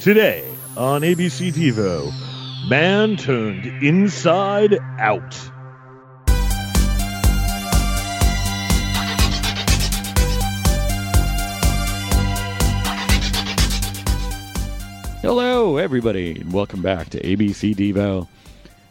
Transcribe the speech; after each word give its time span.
Today 0.00 0.50
on 0.78 1.02
ABC 1.02 1.52
Devo, 1.52 2.10
man 2.70 3.18
turned 3.18 3.66
inside 3.84 4.78
out. 4.98 5.34
Hello, 15.20 15.76
everybody, 15.76 16.40
and 16.40 16.50
welcome 16.50 16.80
back 16.80 17.10
to 17.10 17.20
ABC 17.20 17.76
Devo. 17.76 18.26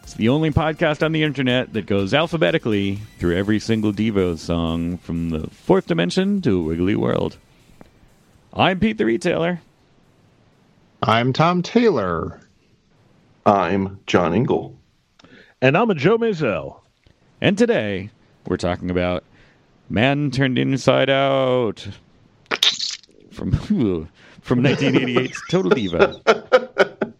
It's 0.04 0.14
the 0.14 0.30
only 0.30 0.52
podcast 0.52 1.04
on 1.04 1.12
the 1.12 1.24
internet 1.24 1.74
that 1.74 1.88
goes 1.88 2.14
alphabetically 2.14 3.00
through 3.18 3.36
every 3.36 3.60
single 3.60 3.92
Devo 3.92 4.38
song 4.38 5.00
from 5.00 5.32
the 5.32 5.50
fourth 5.50 5.88
dimension 5.88 6.40
to 6.44 6.62
Wiggly 6.62 6.96
World. 6.96 7.38
I'm 8.54 8.80
Pete 8.80 9.00
the 9.00 9.08
Retailer. 9.08 9.62
I'm 11.04 11.34
Tom 11.34 11.62
Taylor. 11.62 12.42
I'm 13.46 14.00
John 14.06 14.34
Ingle. 14.34 14.78
And 15.62 15.78
I'm 15.78 15.90
a 15.90 15.96
Joe 15.96 16.18
Mazel. 16.18 16.84
And 17.42 17.58
today 17.58 18.10
we're 18.48 18.58
talking 18.58 18.92
about 18.92 19.24
Man 19.90 20.32
Turned 20.32 20.58
Inside 20.60 21.10
Out 21.10 21.88
from 23.32 23.52
from 24.42 24.64
1988's 24.64 25.42
Total 25.50 25.72
Devo. 25.72 26.22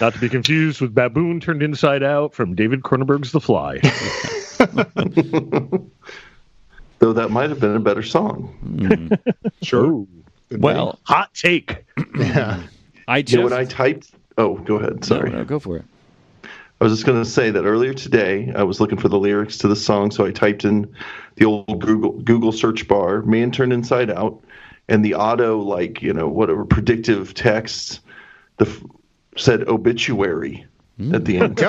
Not 0.00 0.14
to 0.14 0.20
be 0.20 0.28
confused 0.28 0.80
with 0.80 0.94
Baboon 0.94 1.40
Turned 1.40 1.62
Inside 1.62 2.02
Out 2.02 2.34
from 2.34 2.54
David 2.54 2.82
Cronenberg's 2.82 3.32
The 3.32 3.40
Fly. 3.40 3.78
Though 6.98 7.12
that 7.12 7.30
might 7.30 7.50
have 7.50 7.60
been 7.60 7.74
a 7.74 7.80
better 7.80 8.02
song. 8.02 8.56
Mm-hmm. 8.64 9.14
Sure. 9.62 10.06
Well, 10.52 10.98
Hot 11.04 11.32
take. 11.34 11.84
yeah. 12.16 12.62
I 13.08 13.18
You 13.26 13.38
know, 13.38 13.44
when 13.44 13.52
I 13.52 13.64
typed, 13.64 14.10
oh, 14.38 14.56
go 14.58 14.76
ahead. 14.76 15.04
Sorry. 15.04 15.30
no, 15.30 15.44
go 15.44 15.58
for 15.58 15.76
it. 15.78 15.84
I 16.80 16.84
was 16.84 16.92
just 16.94 17.06
going 17.06 17.22
to 17.22 17.28
say 17.28 17.50
that 17.50 17.64
earlier 17.64 17.94
today, 17.94 18.52
I 18.56 18.64
was 18.64 18.80
looking 18.80 18.98
for 18.98 19.08
the 19.08 19.18
lyrics 19.18 19.56
to 19.58 19.68
the 19.68 19.76
song, 19.76 20.10
so 20.10 20.26
I 20.26 20.32
typed 20.32 20.64
in 20.64 20.92
the 21.36 21.44
old 21.44 21.80
Google 21.80 22.12
Google 22.22 22.50
search 22.50 22.88
bar, 22.88 23.22
"Man 23.22 23.52
Turned 23.52 23.72
Inside 23.72 24.10
Out," 24.10 24.42
and 24.88 25.04
the 25.04 25.14
auto, 25.14 25.58
like 25.60 26.02
you 26.02 26.12
know, 26.12 26.26
whatever 26.26 26.64
predictive 26.64 27.34
text, 27.34 28.00
the 28.56 28.66
f- 28.66 28.82
said 29.36 29.68
obituary 29.68 30.66
at 31.12 31.24
the 31.24 31.38
end. 31.38 31.56
Mm. 31.56 31.60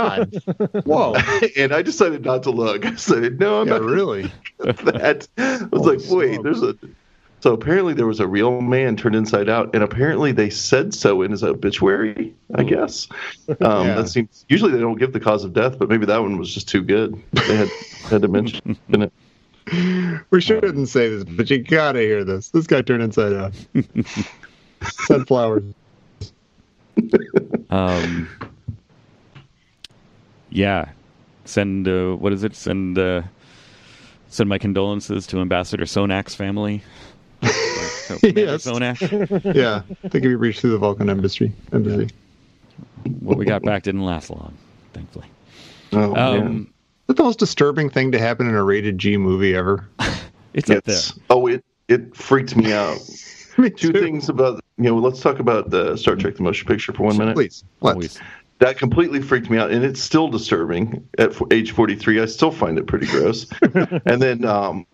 God. 0.73 0.83
Whoa. 0.85 1.15
and 1.57 1.73
I 1.73 1.81
decided 1.83 2.25
not 2.25 2.41
to 2.43 2.51
look. 2.51 2.83
I 2.87 2.95
said, 2.95 3.39
"No, 3.39 3.61
I'm 3.61 3.67
Yeah, 3.67 3.77
not 3.77 3.83
really. 3.83 4.31
that. 4.59 5.27
I 5.37 5.67
was 5.71 5.85
like, 5.85 5.99
wait, 6.09 6.41
there's 6.41 6.63
a. 6.63 6.75
So 7.43 7.51
apparently 7.53 7.93
there 7.93 8.07
was 8.07 8.21
a 8.21 8.27
real 8.27 8.61
man 8.61 8.95
turned 8.95 9.15
inside 9.17 9.49
out, 9.49 9.69
and 9.73 9.83
apparently 9.83 10.31
they 10.31 10.49
said 10.49 10.93
so 10.93 11.21
in 11.21 11.31
his 11.31 11.43
obituary. 11.43 12.33
I 12.55 12.63
guess. 12.63 13.09
Um, 13.59 13.87
Yeah. 13.87 13.95
That 13.95 14.07
seems. 14.07 14.45
Usually 14.47 14.71
they 14.71 14.79
don't 14.79 14.97
give 14.97 15.11
the 15.11 15.19
cause 15.19 15.43
of 15.43 15.51
death, 15.51 15.77
but 15.77 15.89
maybe 15.89 16.05
that 16.05 16.21
one 16.21 16.37
was 16.37 16.53
just 16.53 16.69
too 16.69 16.81
good. 16.81 17.21
They 17.33 17.57
had 17.57 17.67
had 18.09 18.21
to 18.21 18.29
mention 18.29 18.77
it. 18.87 19.11
We 20.29 20.39
shouldn't 20.39 20.87
say 20.87 21.09
this, 21.09 21.25
but 21.25 21.49
you 21.49 21.61
gotta 21.61 21.99
hear 21.99 22.23
this. 22.23 22.47
This 22.47 22.65
guy 22.65 22.81
turned 22.81 23.03
inside 23.03 23.33
out. 23.33 23.53
Sunflowers. 24.81 25.65
Um, 27.69 28.29
yeah, 30.49 30.91
send 31.43 31.89
uh, 31.89 32.13
what 32.13 32.31
is 32.31 32.45
it? 32.45 32.55
Send 32.55 32.97
uh, 32.97 33.23
send 34.29 34.47
my 34.47 34.57
condolences 34.57 35.27
to 35.27 35.41
Ambassador 35.41 35.83
Sonak's 35.83 36.35
family. 36.35 36.81
Or 38.09 38.17
Commander 38.19 38.41
Yes. 38.41 38.65
Yeah. 39.55 39.81
I 40.03 40.07
think 40.09 40.23
we 40.25 40.35
reached 40.35 40.61
through 40.61 40.71
the 40.71 40.77
Vulcan 40.77 41.09
embassy. 41.09 41.51
embassy. 41.71 42.09
What 43.19 43.37
we 43.37 43.45
got 43.45 43.63
back 43.63 43.83
didn't 43.83 44.03
last 44.05 44.29
long, 44.29 44.53
thankfully. 44.93 45.25
Oh, 45.91 46.13
man. 46.13 46.41
Um, 46.41 46.61
Is 46.61 47.07
that 47.07 47.17
the 47.17 47.23
most 47.23 47.39
disturbing 47.39 47.89
thing 47.89 48.11
to 48.13 48.19
happen 48.19 48.47
in 48.47 48.55
a 48.55 48.63
rated 48.63 48.97
G 48.97 49.17
movie 49.17 49.55
ever? 49.55 49.87
it's 50.53 50.69
up 50.69 50.83
there. 50.85 50.95
Yes. 50.95 51.19
Oh, 51.29 51.47
it 51.47 51.63
it 51.87 52.15
freaked 52.15 52.55
me 52.55 52.73
out. 52.73 52.97
Me 53.57 53.69
Two 53.69 53.91
too. 53.91 54.01
things 54.01 54.29
about 54.29 54.63
you 54.77 54.85
know. 54.85 54.97
Let's 54.97 55.21
talk 55.21 55.37
about 55.39 55.69
the 55.69 55.95
Star 55.97 56.15
Trek: 56.15 56.35
The 56.37 56.43
Motion 56.43 56.67
Picture 56.67 56.91
for 56.93 57.03
one 57.03 57.17
minute. 57.17 57.35
Please. 57.35 57.63
Let's. 57.81 57.93
Always. 57.95 58.19
that 58.59 58.77
completely 58.79 59.21
freaked 59.21 59.49
me 59.49 59.57
out 59.59 59.69
and 59.71 59.83
it's 59.85 60.01
still 60.01 60.27
disturbing 60.29 61.05
at 61.19 61.33
age 61.51 61.71
43 61.71 62.21
i 62.21 62.25
still 62.25 62.51
find 62.51 62.77
it 62.77 62.87
pretty 62.87 63.07
gross 63.07 63.45
and 64.05 64.21
then 64.21 64.45
um 64.45 64.85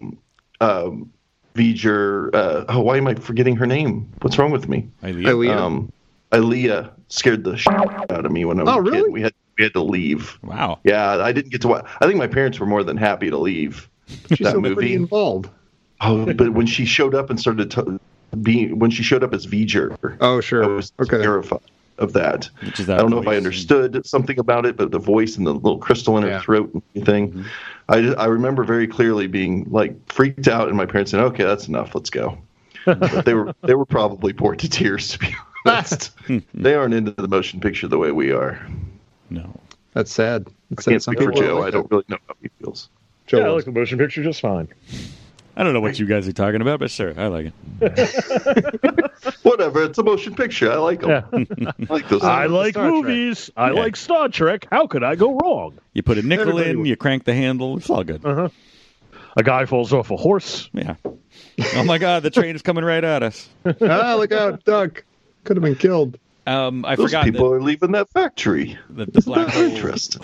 um 0.60 1.12
V'ger, 1.60 2.34
uh 2.34 2.66
oh 2.70 2.80
why 2.80 2.98
am 2.98 3.08
i 3.08 3.14
forgetting 3.16 3.56
her 3.58 3.68
name 3.68 4.10
what's 4.22 4.38
wrong 4.38 4.52
with 4.52 4.70
me 4.70 4.90
Ilia. 5.04 5.30
Ilia. 5.30 5.58
um 5.58 5.92
Ilia 6.34 6.92
scared 7.10 7.44
the 7.44 7.58
shit 7.58 7.74
out 7.74 8.26
of 8.26 8.32
me 8.32 8.46
when 8.46 8.60
i 8.60 8.64
was 8.64 8.74
Oh, 8.76 8.88
a 8.88 8.92
kid 8.92 9.12
we 9.12 9.22
had 9.22 9.34
we 9.58 9.64
had 9.66 9.74
to 9.74 9.82
leave 9.84 10.40
Wow. 10.44 10.80
yeah 10.84 11.18
i 11.18 11.32
didn't 11.34 11.52
get 11.52 11.62
to 11.62 11.68
watch 11.68 11.86
i 12.02 12.06
think 12.06 12.18
my 12.18 12.28
parents 12.28 12.60
were 12.60 12.66
more 12.66 12.84
than 12.84 12.96
happy 12.98 13.30
to 13.30 13.38
leave 13.38 13.90
She's 14.30 14.40
that 14.40 14.54
so 14.54 14.62
pretty 14.62 14.76
movie 14.76 14.94
involved. 14.96 15.50
oh 16.02 16.32
but 16.34 16.52
when 16.54 16.66
she 16.66 16.86
showed 16.86 17.14
up 17.14 17.30
and 17.30 17.40
started 17.40 17.70
to 17.72 18.00
being 18.42 18.80
when 18.80 18.92
she 18.92 19.04
showed 19.04 19.24
up 19.24 19.34
as 19.34 19.46
V'ger, 19.48 19.96
Oh, 20.22 20.38
I 20.38 20.42
sure. 20.42 20.68
was 20.76 20.94
Okay. 21.02 21.22
terrified 21.22 21.60
of 22.00 22.14
that. 22.14 22.50
Which 22.64 22.80
is 22.80 22.86
that 22.88 22.98
I 22.98 23.02
don't 23.02 23.12
know 23.12 23.20
if 23.20 23.28
I 23.28 23.32
voice. 23.32 23.38
understood 23.38 24.06
something 24.06 24.40
about 24.40 24.66
it, 24.66 24.76
but 24.78 24.92
the 24.92 25.00
voice 25.00 25.38
and 25.38 25.46
the 25.46 25.54
little 25.54 25.78
crystal 25.78 26.18
in 26.18 26.24
her 26.24 26.30
Yeah. 26.30 26.42
throat 26.42 26.74
and 26.74 26.82
everything. 26.96 27.30
Mm-hmm. 27.32 27.44
I, 27.90 28.02
just- 28.02 28.18
I 28.18 28.26
remember 28.26 28.64
very 28.64 28.88
clearly 28.88 29.28
being 29.28 29.66
like 29.70 29.94
freaked 30.12 30.48
out, 30.48 30.68
and 30.68 30.78
my 30.78 30.86
parents 30.86 31.12
saying, 31.12 31.24
"Okay, 31.24 31.44
that's 31.44 31.68
enough. 31.68 31.94
Let's 31.96 32.10
go." 32.10 32.38
but 32.86 33.26
they 33.26 33.34
were 33.34 33.54
they 33.64 33.76
were 33.76 33.86
probably 33.86 34.32
bored 34.34 34.60
to 34.60 34.70
tears, 34.70 35.10
to 35.10 35.20
be 35.20 35.36
honest. 35.66 36.12
they 36.54 36.74
aren't 36.76 36.94
into 36.94 37.12
the 37.12 37.28
motion 37.28 37.60
picture 37.60 37.88
the 37.88 37.98
way 37.98 38.12
we 38.12 38.32
are. 38.32 38.60
No. 39.30 39.54
That's 39.94 40.12
sad. 40.12 40.48
It's 40.72 40.86
Can't 40.86 41.02
sad. 41.02 41.16
speak 41.16 41.24
for 41.26 41.32
Joe. 41.32 41.60
like 41.60 41.68
I 41.68 41.72
don't 41.72 41.90
really 41.92 42.06
know 42.10 42.18
how 42.28 42.36
he 42.42 42.50
feels. 42.62 42.90
Joe 43.28 43.40
yeah, 43.40 43.46
I 43.46 43.50
like 43.50 43.66
the 43.66 43.72
motion 43.72 43.98
picture 43.98 44.24
just 44.24 44.40
fine. 44.42 44.68
I 45.60 45.64
don't 45.64 45.74
know 45.74 45.82
what 45.82 46.00
you 46.00 46.06
guys 46.06 46.26
are 46.28 46.32
talking 46.34 46.62
about, 46.62 46.80
but 46.80 46.90
sure, 46.90 47.14
I 47.20 47.28
like 47.28 47.52
it. 47.82 49.12
Whatever. 49.44 49.84
It's 49.84 49.98
a 49.98 50.04
motion 50.04 50.34
picture. 50.34 50.72
I 50.72 50.76
like 50.78 51.02
them. 51.02 51.48
Yeah. 51.58 51.72
I 51.90 51.94
like 51.94 52.08
those. 52.08 52.24
I 52.24 52.46
like 52.46 52.74
Star 52.74 52.90
Trek. 52.90 52.94
movies. 52.94 53.52
I 53.58 53.68
Yeah. 53.72 53.80
like 53.80 53.96
Star 53.98 54.30
Trek. 54.30 54.68
How 54.72 54.88
could 54.88 55.04
I 55.04 55.16
go 55.16 55.36
wrong? 55.38 55.78
You 55.94 56.02
put 56.02 56.18
a 56.18 56.22
nickel 56.22 56.48
Everybody 56.50 56.70
in, 56.72 56.80
would. 56.80 56.88
you 56.88 56.96
crank 56.96 57.26
the 57.26 57.34
handle, 57.34 57.78
it's 57.78 57.90
all 57.90 58.04
good. 58.06 58.26
Uh-huh. 58.26 58.48
A 59.36 59.44
guy 59.44 59.66
falls 59.66 59.92
off 59.94 60.12
a 60.12 60.16
horse. 60.18 60.70
Yeah. 60.74 60.96
Oh 61.76 61.84
my 61.84 61.98
God, 61.98 62.24
the 62.24 62.30
train 62.32 62.56
is 62.56 62.62
coming 62.62 62.86
right 62.86 63.04
at 63.04 63.22
us. 63.22 63.50
ah, 63.82 64.16
look 64.18 64.32
out, 64.32 64.64
duck. 64.64 65.04
Could 65.44 65.58
have 65.58 65.64
been 65.64 65.76
killed. 65.76 66.18
Um, 66.48 66.84
I 66.86 66.96
Those 66.96 67.08
forgot 67.08 67.26
people 67.26 67.50
that, 67.50 67.56
are 67.58 67.62
leaving 67.62 67.92
that 67.92 68.10
factory. 68.10 68.78
that 68.92 69.14
the 69.14 69.22
black 69.22 69.48
That's 69.48 69.58
hole. 69.58 69.66
interesting. 69.66 70.22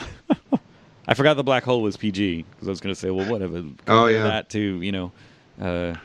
I 1.08 1.14
forgot 1.14 1.36
the 1.36 1.44
black 1.44 1.64
hole 1.64 1.82
was 1.82 1.98
PG 1.98 2.44
because 2.50 2.68
I 2.68 2.72
was 2.72 2.80
going 2.82 2.94
to 2.94 3.00
say, 3.00 3.12
well, 3.12 3.30
whatever. 3.30 3.64
Oh, 3.88 4.08
yeah. 4.08 4.24
That 4.24 4.50
to 4.52 4.60
you 4.82 4.92
know, 4.92 5.12
uh, 5.62 5.96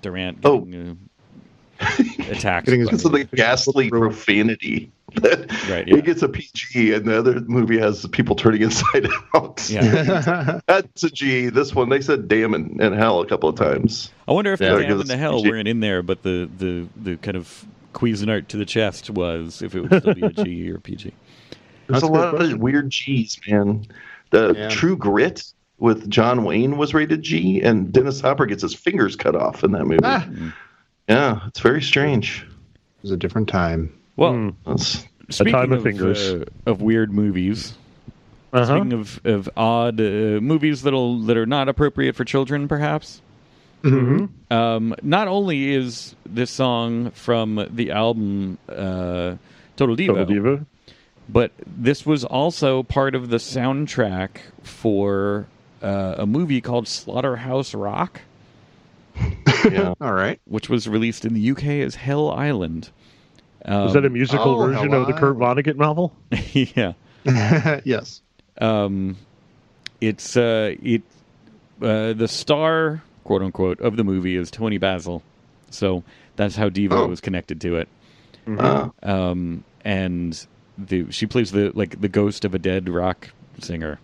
Durant 0.00 0.38
Oh. 0.44 0.60
getting 0.60 0.98
uh, 1.80 1.84
attacked. 2.30 2.66
Getting 2.66 2.80
his- 2.80 2.88
Because 2.90 3.04
of 3.04 3.12
the 3.12 3.24
ghastly 3.24 3.90
profanity. 3.90 4.90
that 5.14 5.50
Right, 5.68 5.86
yeah. 5.88 5.96
It 5.96 6.04
gets 6.04 6.22
a 6.22 6.28
PG, 6.28 6.92
and 6.94 7.04
the 7.04 7.18
other 7.18 7.40
movie 7.42 7.78
has 7.78 8.06
people 8.08 8.34
turning 8.36 8.62
inside 8.68 9.08
out. 9.34 9.68
yeah. 9.68 10.60
That's 10.66 11.02
a 11.04 11.10
G. 11.10 11.48
This 11.48 11.74
one, 11.74 11.88
they 11.88 12.00
said 12.00 12.28
damn 12.28 12.54
and, 12.54 12.80
and 12.80 12.94
hell 12.94 13.20
a 13.20 13.26
couple 13.26 13.48
of 13.48 13.56
times. 13.56 14.10
I 14.28 14.32
wonder 14.32 14.52
if 14.52 14.60
Yeah. 14.60 14.74
the 14.74 14.78
damn 14.80 14.88
Give 14.88 15.00
and 15.00 15.08
the 15.10 15.16
hell 15.16 15.38
PG. 15.42 15.50
weren't 15.50 15.68
in 15.68 15.80
there, 15.80 16.02
but 16.02 16.22
the 16.22 16.48
the 16.58 16.86
the 16.96 17.16
kind 17.18 17.36
of 17.36 17.64
Cuisinart 17.92 18.48
to 18.48 18.56
the 18.56 18.64
chest 18.64 19.10
was 19.10 19.60
if 19.60 19.74
it 19.74 19.80
would 19.80 20.00
still 20.02 20.14
be 20.14 20.22
a 20.22 20.30
G 20.30 20.70
or 20.70 20.78
PG. 20.78 21.12
There's 21.88 22.00
That's 22.00 22.04
a 22.04 22.06
a 22.06 22.08
lot 22.08 22.30
question. 22.36 22.54
of 22.54 22.60
weird 22.60 22.88
G's, 22.90 23.38
man. 23.48 23.84
The 24.32 24.54
Yeah. 24.56 24.68
True 24.68 24.96
Grit 24.96 25.44
with 25.78 26.08
John 26.10 26.44
Wayne 26.44 26.76
was 26.76 26.92
rated 26.94 27.22
G, 27.22 27.60
and 27.62 27.92
Dennis 27.92 28.20
Hopper 28.20 28.46
gets 28.46 28.62
his 28.62 28.74
fingers 28.74 29.14
cut 29.16 29.34
off 29.36 29.62
in 29.64 29.72
that 29.72 29.84
movie. 29.84 30.00
Ah. 30.02 30.26
Yeah, 31.08 31.40
it's 31.46 31.60
very 31.60 31.80
strange. 31.82 32.42
It 32.44 33.02
was 33.02 33.10
a 33.12 33.16
different 33.16 33.48
time. 33.48 33.92
Well. 34.16 34.52
That's, 34.66 35.06
speaking 35.30 35.52
time 35.54 35.72
of 35.72 35.78
of 35.78 35.84
fingers. 35.84 36.32
uh, 36.32 36.44
of 36.66 36.82
weird 36.82 37.12
movies, 37.12 37.74
Uh-huh. 38.52 38.66
speaking 38.66 38.92
of 38.92 39.20
of 39.24 39.48
odd 39.56 40.00
uh, 40.00 40.40
movies 40.42 40.82
that'll 40.82 41.20
that 41.22 41.36
are 41.36 41.46
not 41.46 41.68
appropriate 41.68 42.14
for 42.16 42.24
children, 42.24 42.68
perhaps. 42.68 43.20
Mm-hmm. 43.82 44.26
Um, 44.52 44.94
not 45.02 45.26
only 45.28 45.74
is 45.74 46.14
this 46.26 46.50
song 46.50 47.10
from 47.12 47.66
the 47.70 47.90
album 47.90 48.58
uh, 48.68 49.34
Total 49.76 49.96
Devo, 49.96 50.06
Total 50.06 50.26
Devo. 50.26 50.66
But 51.28 51.52
this 51.66 52.04
was 52.04 52.24
also 52.24 52.82
part 52.82 53.14
of 53.14 53.30
the 53.30 53.36
soundtrack 53.38 54.38
for 54.62 55.46
uh, 55.82 56.16
a 56.18 56.26
movie 56.26 56.60
called 56.60 56.86
Slaughterhouse 56.88 57.74
Rock, 57.74 58.20
yeah. 59.64 59.94
All 60.00 60.12
right. 60.12 60.40
which 60.46 60.68
was 60.68 60.88
released 60.88 61.24
in 61.24 61.34
the 61.34 61.50
UK 61.52 61.64
as 61.64 61.94
Hell 61.94 62.30
Island. 62.30 62.90
Um, 63.64 63.84
Was 63.84 63.92
that 63.94 64.04
a 64.04 64.10
musical 64.10 64.60
oh, 64.60 64.66
version 64.66 64.90
hello. 64.90 65.02
of 65.02 65.06
the 65.06 65.12
Kurt 65.14 65.36
Vonnegut 65.38 65.76
novel? 65.76 66.12
yeah. 66.52 66.92
yes. 67.84 68.20
um, 68.60 69.16
it's 70.00 70.36
uh, 70.36 70.74
it 70.82 71.02
uh, 71.80 72.12
the 72.12 72.26
star 72.26 73.02
quote 73.24 73.42
unquote 73.42 73.80
of 73.80 73.96
the 73.96 74.02
movie 74.04 74.34
is 74.36 74.50
Toni 74.50 74.78
Basil, 74.78 75.22
so 75.70 76.02
that's 76.34 76.56
how 76.56 76.68
Devo 76.68 76.92
Oh. 76.92 77.06
was 77.06 77.20
connected 77.20 77.60
to 77.60 77.76
it. 77.76 77.88
Uh, 78.48 78.88
um, 79.04 79.62
and 79.84 80.44
the 80.88 81.10
she 81.10 81.26
plays 81.26 81.52
the 81.52 81.70
like 81.74 82.00
the 82.00 82.08
ghost 82.08 82.44
of 82.44 82.54
a 82.54 82.58
dead 82.58 82.88
rock 82.88 83.30
singer. 83.60 83.98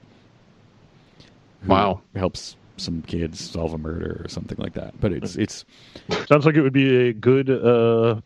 who 1.63 1.69
Wow. 1.73 2.01
helps 2.15 2.57
some 2.77 3.03
kids 3.03 3.41
solve 3.51 3.73
a 3.75 3.79
murder 3.79 4.21
or 4.25 4.29
something 4.29 4.57
like 4.59 4.75
that. 4.75 5.01
But 5.01 5.13
it's 5.13 5.37
it's 5.37 5.65
Sounds 6.29 6.47
like 6.47 6.55
it 6.55 6.63
would 6.63 6.73
be 6.73 7.09
a 7.09 7.13
good, 7.13 7.51
uh, 7.51 8.21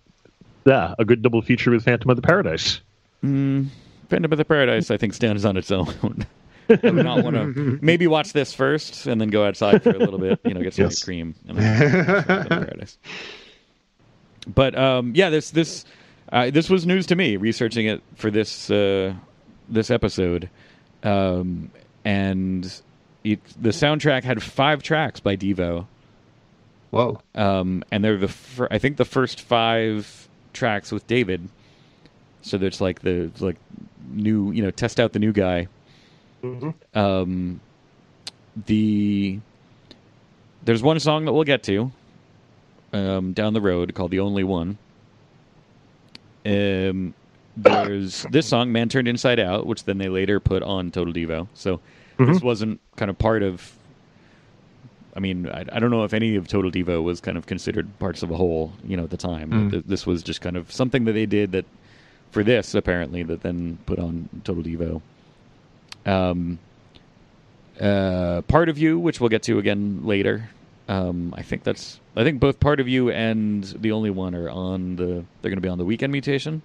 yeah, 0.66 0.94
a 0.98 1.04
good 1.04 1.22
double 1.22 1.40
feature 1.40 1.70
with 1.70 1.84
Phantom 1.84 2.10
of 2.10 2.16
the 2.16 2.22
Paradise. 2.22 2.80
mm, 3.24 3.66
Phantom 4.08 4.30
of 4.32 4.38
the 4.38 4.44
Paradise. 4.44 4.90
I 4.90 4.96
think 4.96 5.14
stands 5.14 5.44
on 5.44 5.56
its 5.56 5.70
own. 5.70 5.86
I 6.68 6.78
would 6.90 7.04
not 7.04 7.22
want 7.22 7.36
to 7.36 7.78
maybe 7.82 8.06
watch 8.06 8.32
this 8.32 8.52
first 8.52 9.06
and 9.06 9.20
then 9.20 9.28
go 9.28 9.44
outside 9.46 9.82
for 9.82 9.90
a 9.90 9.98
little 9.98 10.18
bit. 10.18 10.40
You 10.44 10.54
know, 10.54 10.62
get 10.62 10.74
some 10.74 10.84
Yes. 10.84 10.92
ice 10.98 11.04
cream. 11.04 11.34
And 11.48 11.58
then 11.58 11.78
Phantom 12.24 12.36
of 12.36 12.44
the 12.44 12.48
Paradise. 12.66 12.98
But 14.54 14.76
um, 14.76 15.12
yeah, 15.14 15.30
this 15.30 15.50
this 15.50 15.84
uh, 16.32 16.50
this 16.50 16.68
was 16.70 16.86
news 16.86 17.06
to 17.06 17.14
me 17.14 17.36
researching 17.36 17.86
it 17.86 18.02
for 18.16 18.30
this 18.30 18.70
uh, 18.70 19.14
this 19.68 19.90
episode, 19.90 20.48
um, 21.02 21.70
and 22.04 22.64
it, 23.22 23.40
the 23.60 23.68
soundtrack 23.68 24.24
had 24.24 24.42
five 24.42 24.82
tracks 24.82 25.20
by 25.20 25.36
Devo, 25.36 25.86
Whoa. 26.90 27.20
um, 27.34 27.84
and 27.92 28.02
they're 28.02 28.16
the 28.16 28.28
fir- 28.28 28.68
I 28.70 28.78
think 28.78 28.96
the 28.96 29.04
first 29.04 29.42
five 29.42 30.28
tracks 30.54 30.90
with 30.90 31.06
David. 31.06 31.48
So 32.40 32.58
there's 32.58 32.80
like 32.80 33.00
the 33.02 33.30
like 33.38 33.56
new 34.10 34.50
you 34.52 34.62
know 34.62 34.70
test 34.70 34.98
out 34.98 35.12
the 35.12 35.18
new 35.18 35.32
guy. 35.32 35.68
Um, 36.94 37.60
the 38.66 39.38
there's 40.64 40.82
one 40.82 40.98
song 40.98 41.24
that 41.26 41.32
we'll 41.32 41.44
get 41.44 41.62
to 41.64 41.92
um, 42.92 43.32
down 43.32 43.52
the 43.52 43.60
road 43.60 43.94
called 43.94 44.10
"The 44.10 44.20
Only 44.20 44.44
One." 44.44 44.78
Um, 46.44 47.14
there's 47.56 48.24
this 48.30 48.46
song 48.46 48.72
"Man 48.72 48.88
Turned 48.88 49.08
Inside 49.08 49.38
Out," 49.38 49.66
which 49.66 49.84
then 49.84 49.98
they 49.98 50.08
later 50.08 50.40
put 50.40 50.62
on 50.62 50.90
Total 50.90 51.12
Devo. 51.12 51.48
So 51.54 51.80
this 52.18 52.42
wasn't 52.42 52.80
kind 52.96 53.10
of 53.10 53.18
part 53.18 53.42
of. 53.42 53.72
I 55.14 55.20
mean, 55.20 55.46
I, 55.48 55.64
I 55.70 55.78
don't 55.78 55.90
know 55.90 56.04
if 56.04 56.14
any 56.14 56.36
of 56.36 56.48
Total 56.48 56.70
Devo 56.70 57.02
was 57.02 57.20
kind 57.20 57.36
of 57.36 57.44
considered 57.46 57.86
parts 57.98 58.22
of 58.22 58.30
a 58.30 58.36
whole, 58.36 58.72
you 58.84 58.96
know, 58.96 59.04
at 59.04 59.10
the 59.10 59.16
time. 59.18 59.50
Mm. 59.50 59.70
Th- 59.70 59.84
This 59.86 60.06
was 60.06 60.22
just 60.22 60.40
kind 60.40 60.56
of 60.56 60.72
something 60.72 61.04
that 61.04 61.12
they 61.12 61.26
did 61.26 61.52
that 61.52 61.66
for 62.30 62.42
this 62.42 62.74
apparently 62.74 63.22
that 63.24 63.42
then 63.42 63.76
put 63.84 63.98
on 63.98 64.28
Total 64.44 64.62
Devo. 64.62 65.02
Um, 66.06 66.58
uh, 67.80 68.42
part 68.48 68.68
of 68.68 68.78
you, 68.78 68.98
which 68.98 69.20
we'll 69.20 69.28
get 69.28 69.42
to 69.44 69.58
again 69.58 70.00
later. 70.04 70.48
Um, 70.88 71.34
I 71.36 71.42
think 71.42 71.62
that's. 71.64 72.00
I 72.14 72.24
think 72.24 72.40
both 72.40 72.60
part 72.60 72.80
of 72.80 72.88
you 72.88 73.10
and 73.10 73.64
the 73.64 73.92
only 73.92 74.10
one 74.10 74.34
are 74.34 74.50
on 74.50 74.96
the. 74.96 75.04
They're 75.04 75.50
going 75.50 75.56
to 75.56 75.62
be 75.62 75.68
on 75.68 75.78
the 75.78 75.84
weekend 75.84 76.12
mutation. 76.12 76.62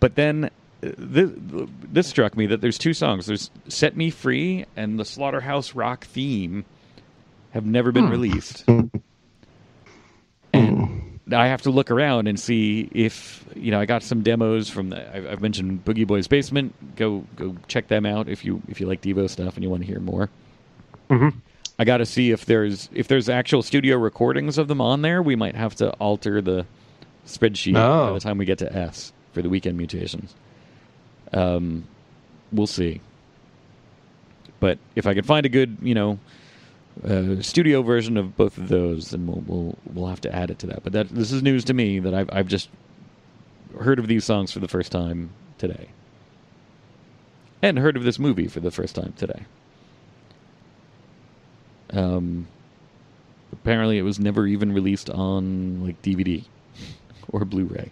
But 0.00 0.14
then, 0.14 0.44
uh, 0.82 0.90
this, 0.96 1.30
this 1.36 2.06
struck 2.06 2.36
me 2.36 2.46
that 2.46 2.60
there's 2.60 2.78
two 2.78 2.92
songs. 2.92 3.26
There's 3.26 3.50
"Set 3.68 3.96
Me 3.96 4.10
Free" 4.10 4.66
and 4.76 4.98
the 4.98 5.04
Slaughterhouse 5.04 5.74
Rock 5.74 6.04
theme 6.04 6.66
have 7.52 7.64
never 7.64 7.92
been 7.92 8.10
released. 8.10 8.64
and 10.52 11.20
I 11.32 11.48
have 11.48 11.62
to 11.62 11.70
look 11.70 11.90
around 11.90 12.28
and 12.28 12.38
see 12.38 12.90
if 12.92 13.42
you 13.56 13.70
know 13.70 13.80
I 13.80 13.86
got 13.86 14.02
some 14.02 14.22
demos 14.22 14.68
from 14.68 14.90
the. 14.90 15.16
I've, 15.16 15.26
I've 15.26 15.40
mentioned 15.40 15.82
Booji 15.84 16.06
Boys 16.06 16.28
Basement. 16.28 16.74
Go 16.96 17.24
go 17.36 17.56
check 17.68 17.88
them 17.88 18.04
out 18.04 18.28
if 18.28 18.44
you 18.44 18.62
if 18.68 18.82
you 18.82 18.86
like 18.86 19.00
Devo 19.00 19.30
stuff 19.30 19.54
and 19.54 19.64
you 19.64 19.70
want 19.70 19.82
to 19.82 19.86
hear 19.86 20.00
more. 20.00 20.28
I 21.78 21.84
got 21.84 21.98
to 21.98 22.06
see 22.06 22.30
if 22.32 22.44
there's 22.44 22.88
if 22.92 23.06
there's 23.08 23.28
actual 23.28 23.62
studio 23.62 23.96
recordings 23.96 24.58
of 24.58 24.66
them 24.68 24.80
on 24.80 25.02
there. 25.02 25.22
We 25.22 25.36
might 25.36 25.54
have 25.54 25.74
to 25.76 25.90
alter 25.92 26.40
the 26.42 26.66
spreadsheet 27.26 27.74
by 27.74 27.80
Oh. 27.82 28.14
the 28.14 28.20
time 28.20 28.38
we 28.38 28.44
get 28.46 28.58
to 28.58 28.72
S 28.76 29.12
for 29.32 29.42
the 29.42 29.48
weekend 29.48 29.76
mutations. 29.76 30.34
Um, 31.32 31.84
we'll 32.52 32.66
see. 32.66 33.00
But 34.60 34.78
if 34.96 35.06
I 35.06 35.14
can 35.14 35.22
find 35.22 35.46
a 35.46 35.48
good, 35.48 35.76
you 35.82 35.94
know, 35.94 36.18
uh, 37.06 37.40
studio 37.42 37.82
version 37.82 38.16
of 38.16 38.36
both 38.36 38.58
of 38.58 38.68
those, 38.68 39.10
then 39.10 39.26
we'll 39.26 39.42
we'll 39.46 39.78
we'll 39.94 40.08
have 40.08 40.20
to 40.22 40.34
add 40.34 40.50
it 40.50 40.58
to 40.60 40.66
that. 40.68 40.82
But 40.82 40.94
that 40.94 41.08
this 41.10 41.30
is 41.30 41.42
news 41.44 41.64
to 41.66 41.74
me 41.74 42.00
that 42.00 42.12
I've 42.14 42.28
I've 42.32 42.48
just 42.48 42.68
heard 43.78 44.00
of 44.00 44.08
these 44.08 44.24
songs 44.24 44.50
for 44.50 44.58
the 44.58 44.66
first 44.66 44.90
time 44.90 45.30
today, 45.58 45.90
and 47.62 47.78
heard 47.78 47.96
of 47.96 48.02
this 48.02 48.18
movie 48.18 48.48
for 48.48 48.58
the 48.58 48.72
first 48.72 48.96
time 48.96 49.12
today. 49.16 49.42
Um, 51.90 52.46
apparently, 53.52 53.98
it 53.98 54.02
was 54.02 54.18
never 54.18 54.46
even 54.46 54.72
released 54.72 55.10
on 55.10 55.84
like 55.84 56.00
DVD 56.02 56.44
or 57.32 57.44
Blu-ray. 57.44 57.90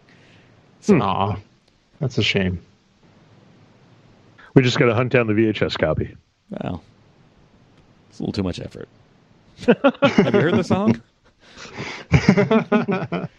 Aw. 0.88 1.36
That's 2.00 2.18
a 2.18 2.22
shame. 2.22 2.60
We 4.54 4.62
just 4.62 4.78
got 4.78 4.86
to 4.86 4.94
hunt 4.94 5.12
down 5.12 5.26
the 5.26 5.34
VHS 5.34 5.78
copy. 5.78 6.16
Wow, 6.50 6.80
it's 8.08 8.18
a 8.20 8.22
little 8.22 8.32
too 8.32 8.42
much 8.42 8.60
effort. 8.60 8.88
Have 9.66 10.34
you 10.34 10.40
heard 10.40 10.54
the 10.54 10.62
song? 10.62 11.02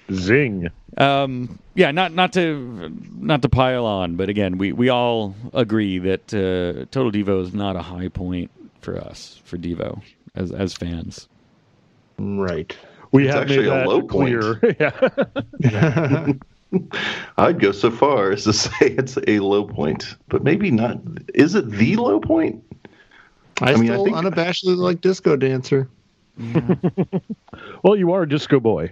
Zing. 0.11 0.69
Um, 0.97 1.59
yeah, 1.75 1.91
not 1.91 2.13
not 2.13 2.33
to 2.33 2.91
not 3.17 3.41
to 3.43 3.49
pile 3.49 3.85
on, 3.85 4.15
but 4.15 4.29
again, 4.29 4.57
we, 4.57 4.71
we 4.73 4.89
all 4.89 5.35
agree 5.53 5.99
that 5.99 6.33
uh, 6.33 6.85
Total 6.91 7.11
Devo 7.11 7.41
is 7.41 7.53
not 7.53 7.75
a 7.75 7.81
high 7.81 8.09
point 8.09 8.51
for 8.81 8.97
us 8.97 9.39
for 9.45 9.57
Devo 9.57 10.01
as 10.37 10.51
as 10.51 10.73
fans. 10.73 11.27
Right. 12.19 12.75
We 13.11 13.25
It's 13.25 13.33
have 13.33 13.43
actually 13.43 13.57
made 13.59 13.67
a 13.67 13.69
that 13.71 13.87
low 13.87 14.01
clear. 14.03 14.59
yeah. 15.59 16.33
I'd 17.37 17.59
go 17.59 17.71
so 17.71 17.89
far 17.91 18.31
as 18.31 18.43
to 18.43 18.53
say 18.65 18.71
it's 18.81 19.17
a 19.27 19.39
low 19.39 19.65
point, 19.65 20.15
but 20.27 20.43
maybe 20.43 20.71
not. 20.71 20.99
Is 21.33 21.55
it 21.55 21.69
the 21.69 21.95
low 21.95 22.19
point? 22.19 22.63
I, 23.61 23.75
mean, 23.75 23.89
I 23.89 23.93
still 23.95 24.05
think- 24.05 24.17
unabashedly 24.17 24.75
like 24.77 25.01
Disco 25.01 25.35
Dancer. 25.35 25.89
Mm-hmm. 26.39 27.17
Well, 27.81 27.95
you 27.95 28.11
are 28.13 28.21
a 28.23 28.29
disco 28.29 28.59
boy. 28.59 28.91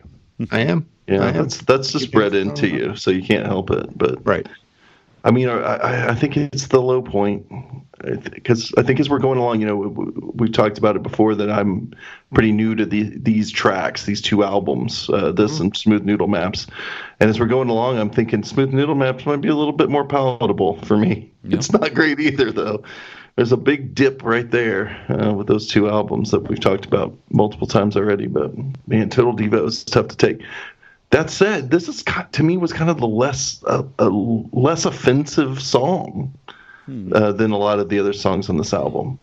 I 0.52 0.62
am. 0.62 0.88
Yeah, 1.08 1.22
I 1.24 1.28
am. 1.28 1.34
that's 1.36 1.58
that's 1.62 1.92
just 1.92 2.12
bred 2.12 2.34
into 2.34 2.68
you, 2.68 2.96
so 2.96 3.12
you 3.12 3.22
can't 3.22 3.46
help 3.46 3.70
it. 3.70 3.96
But 3.96 4.26
Right. 4.26 4.48
I 5.24 5.32
mean, 5.32 5.50
I, 5.50 5.60
I- 5.60 6.10
I 6.12 6.16
think 6.16 6.38
it's 6.38 6.68
the 6.68 6.82
low 6.82 7.02
point 7.04 7.46
because 8.04 8.74
I 8.78 8.84
think 8.84 9.00
as 9.00 9.10
we're 9.10 9.20
going 9.20 9.40
along, 9.40 9.62
you 9.62 9.68
know, 9.68 9.76
we, 9.78 10.06
we've 10.34 10.52
talked 10.52 10.78
about 10.78 10.96
it 10.96 11.04
before 11.04 11.34
that 11.36 11.50
I'm 11.50 11.94
pretty 12.34 12.52
new 12.52 12.76
to 12.76 12.86
the, 12.86 13.04
these 13.18 13.52
tracks, 13.52 14.06
these 14.06 14.22
two 14.22 14.44
albums, 14.44 15.10
uh, 15.10 15.32
this 15.32 15.54
Mm-hmm. 15.54 15.64
and 15.64 15.78
Smooth 15.78 16.04
Noodle 16.04 16.28
Maps. 16.28 16.68
And 17.20 17.30
as 17.30 17.40
we're 17.40 17.46
going 17.46 17.70
along, 17.70 17.98
I'm 17.98 18.10
thinking 18.10 18.44
Smooth 18.44 18.74
Noodle 18.74 18.96
Maps 18.96 19.26
might 19.26 19.42
be 19.42 19.48
a 19.48 19.56
little 19.56 19.74
bit 19.74 19.90
more 19.90 20.06
palatable 20.06 20.78
for 20.82 20.98
me. 20.98 21.32
Yeah. 21.44 21.58
It's 21.58 21.72
not 21.72 21.94
great 21.94 22.20
either, 22.20 22.52
though. 22.52 22.84
There's 23.38 23.52
a 23.52 23.58
big 23.58 23.96
dip 23.96 24.24
right 24.24 24.50
there 24.50 24.98
uh, 25.10 25.34
with 25.34 25.48
those 25.48 25.68
two 25.68 25.90
albums 25.90 26.32
that 26.32 26.48
we've 26.48 26.60
talked 26.60 26.86
about 26.86 27.14
multiple 27.32 27.68
times 27.68 27.96
already. 27.96 28.28
But 28.28 28.52
man, 28.88 29.10
Total 29.10 29.36
Devo 29.36 29.68
is 29.68 29.84
tough 29.84 30.08
to 30.10 30.18
take. 30.18 30.42
That 31.12 31.30
said, 31.30 31.70
this 31.70 31.88
is 31.88 32.04
to 32.32 32.44
me 32.44 32.58
was 32.58 32.74
kind 32.74 32.90
of 32.90 33.00
the 33.00 33.08
less 33.08 33.64
uh, 33.68 33.84
a 34.00 34.10
less 34.10 34.86
offensive 34.86 35.62
song 35.62 36.34
uh, 37.14 37.32
than 37.32 37.52
a 37.52 37.58
lot 37.58 37.80
of 37.80 37.90
the 37.90 38.00
other 38.00 38.14
songs 38.14 38.50
on 38.50 38.58
this 38.58 38.74
album, 38.74 39.20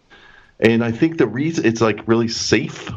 and 0.61 0.85
I 0.85 0.93
think 0.93 1.19
the 1.19 1.27
reason 1.27 1.65
it's 1.67 1.81
like 1.81 2.07
really 2.07 2.29
safe, 2.29 2.91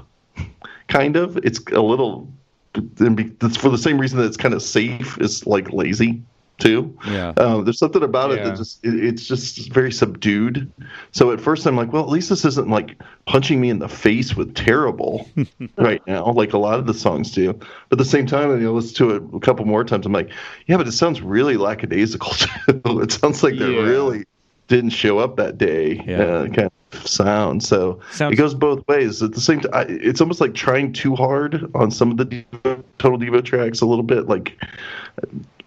kind 0.87 1.15
of. 1.15 1.37
It's 1.37 1.59
a 1.71 1.81
little, 1.81 2.31
it's 2.75 3.57
for 3.57 3.69
the 3.69 3.77
same 3.77 3.99
reason 3.99 4.19
that 4.19 4.25
it's 4.25 4.37
kind 4.37 4.53
of 4.53 4.61
safe. 4.61 5.17
It's 5.19 5.45
like 5.47 5.71
lazy 5.71 6.21
too. 6.57 6.97
Yeah. 7.05 7.33
Uh, 7.35 7.59
there's 7.61 7.79
something 7.79 8.01
about 8.03 8.31
it 8.31 8.37
Yeah. 8.37 8.49
that 8.51 8.55
just 8.57 8.79
it, 8.85 8.95
it's 9.03 9.25
just 9.27 9.73
very 9.73 9.91
subdued. 9.91 10.71
So 11.11 11.31
at 11.31 11.41
first 11.41 11.65
I'm 11.65 11.75
like, 11.75 11.91
well, 11.91 12.03
at 12.03 12.09
least 12.09 12.29
this 12.29 12.45
isn't 12.45 12.69
like 12.69 12.97
punching 13.25 13.59
me 13.59 13.69
in 13.69 13.79
the 13.79 13.89
face 13.89 14.35
with 14.37 14.55
terrible 14.55 15.29
right 15.77 16.01
now, 16.07 16.31
like 16.31 16.53
a 16.53 16.57
lot 16.57 16.79
of 16.79 16.85
the 16.87 16.93
songs 16.93 17.31
do. 17.31 17.51
But 17.53 17.67
at 17.93 17.97
the 17.97 18.05
same 18.05 18.25
time, 18.25 18.51
you 18.51 18.57
know, 18.67 18.73
listen 18.73 18.95
to 18.95 19.15
it 19.15 19.23
a 19.35 19.39
couple 19.41 19.65
more 19.65 19.83
times. 19.83 20.05
I'm 20.05 20.13
like, 20.13 20.31
yeah, 20.67 20.77
but 20.77 20.87
it 20.87 20.93
sounds 20.93 21.21
really 21.21 21.57
lackadaisical 21.57 22.31
too. 22.33 23.01
it 23.01 23.11
sounds 23.11 23.43
like 23.43 23.57
they 23.57 23.73
Yeah. 23.73 23.81
really 23.81 24.23
didn't 24.67 24.89
show 24.91 25.19
up 25.19 25.35
that 25.37 25.57
day. 25.57 26.03
Yeah. 26.07 26.17
Uh, 26.21 26.47
kind 26.47 26.71
of 26.93 27.07
sound. 27.07 27.63
So 27.63 27.99
Sounds- 28.11 28.33
it 28.33 28.35
goes 28.37 28.53
both 28.53 28.87
ways. 28.87 29.21
At 29.21 29.33
the 29.33 29.41
same 29.41 29.61
time, 29.61 29.85
it's 29.89 30.21
almost 30.21 30.41
like 30.41 30.53
trying 30.53 30.93
too 30.93 31.15
hard 31.15 31.69
on 31.75 31.91
some 31.91 32.11
of 32.11 32.17
the 32.17 32.25
Devo, 32.25 32.83
Total 32.97 33.19
Devo 33.19 33.43
tracks. 33.43 33.81
A 33.81 33.85
little 33.85 34.03
bit 34.03 34.27
like 34.27 34.57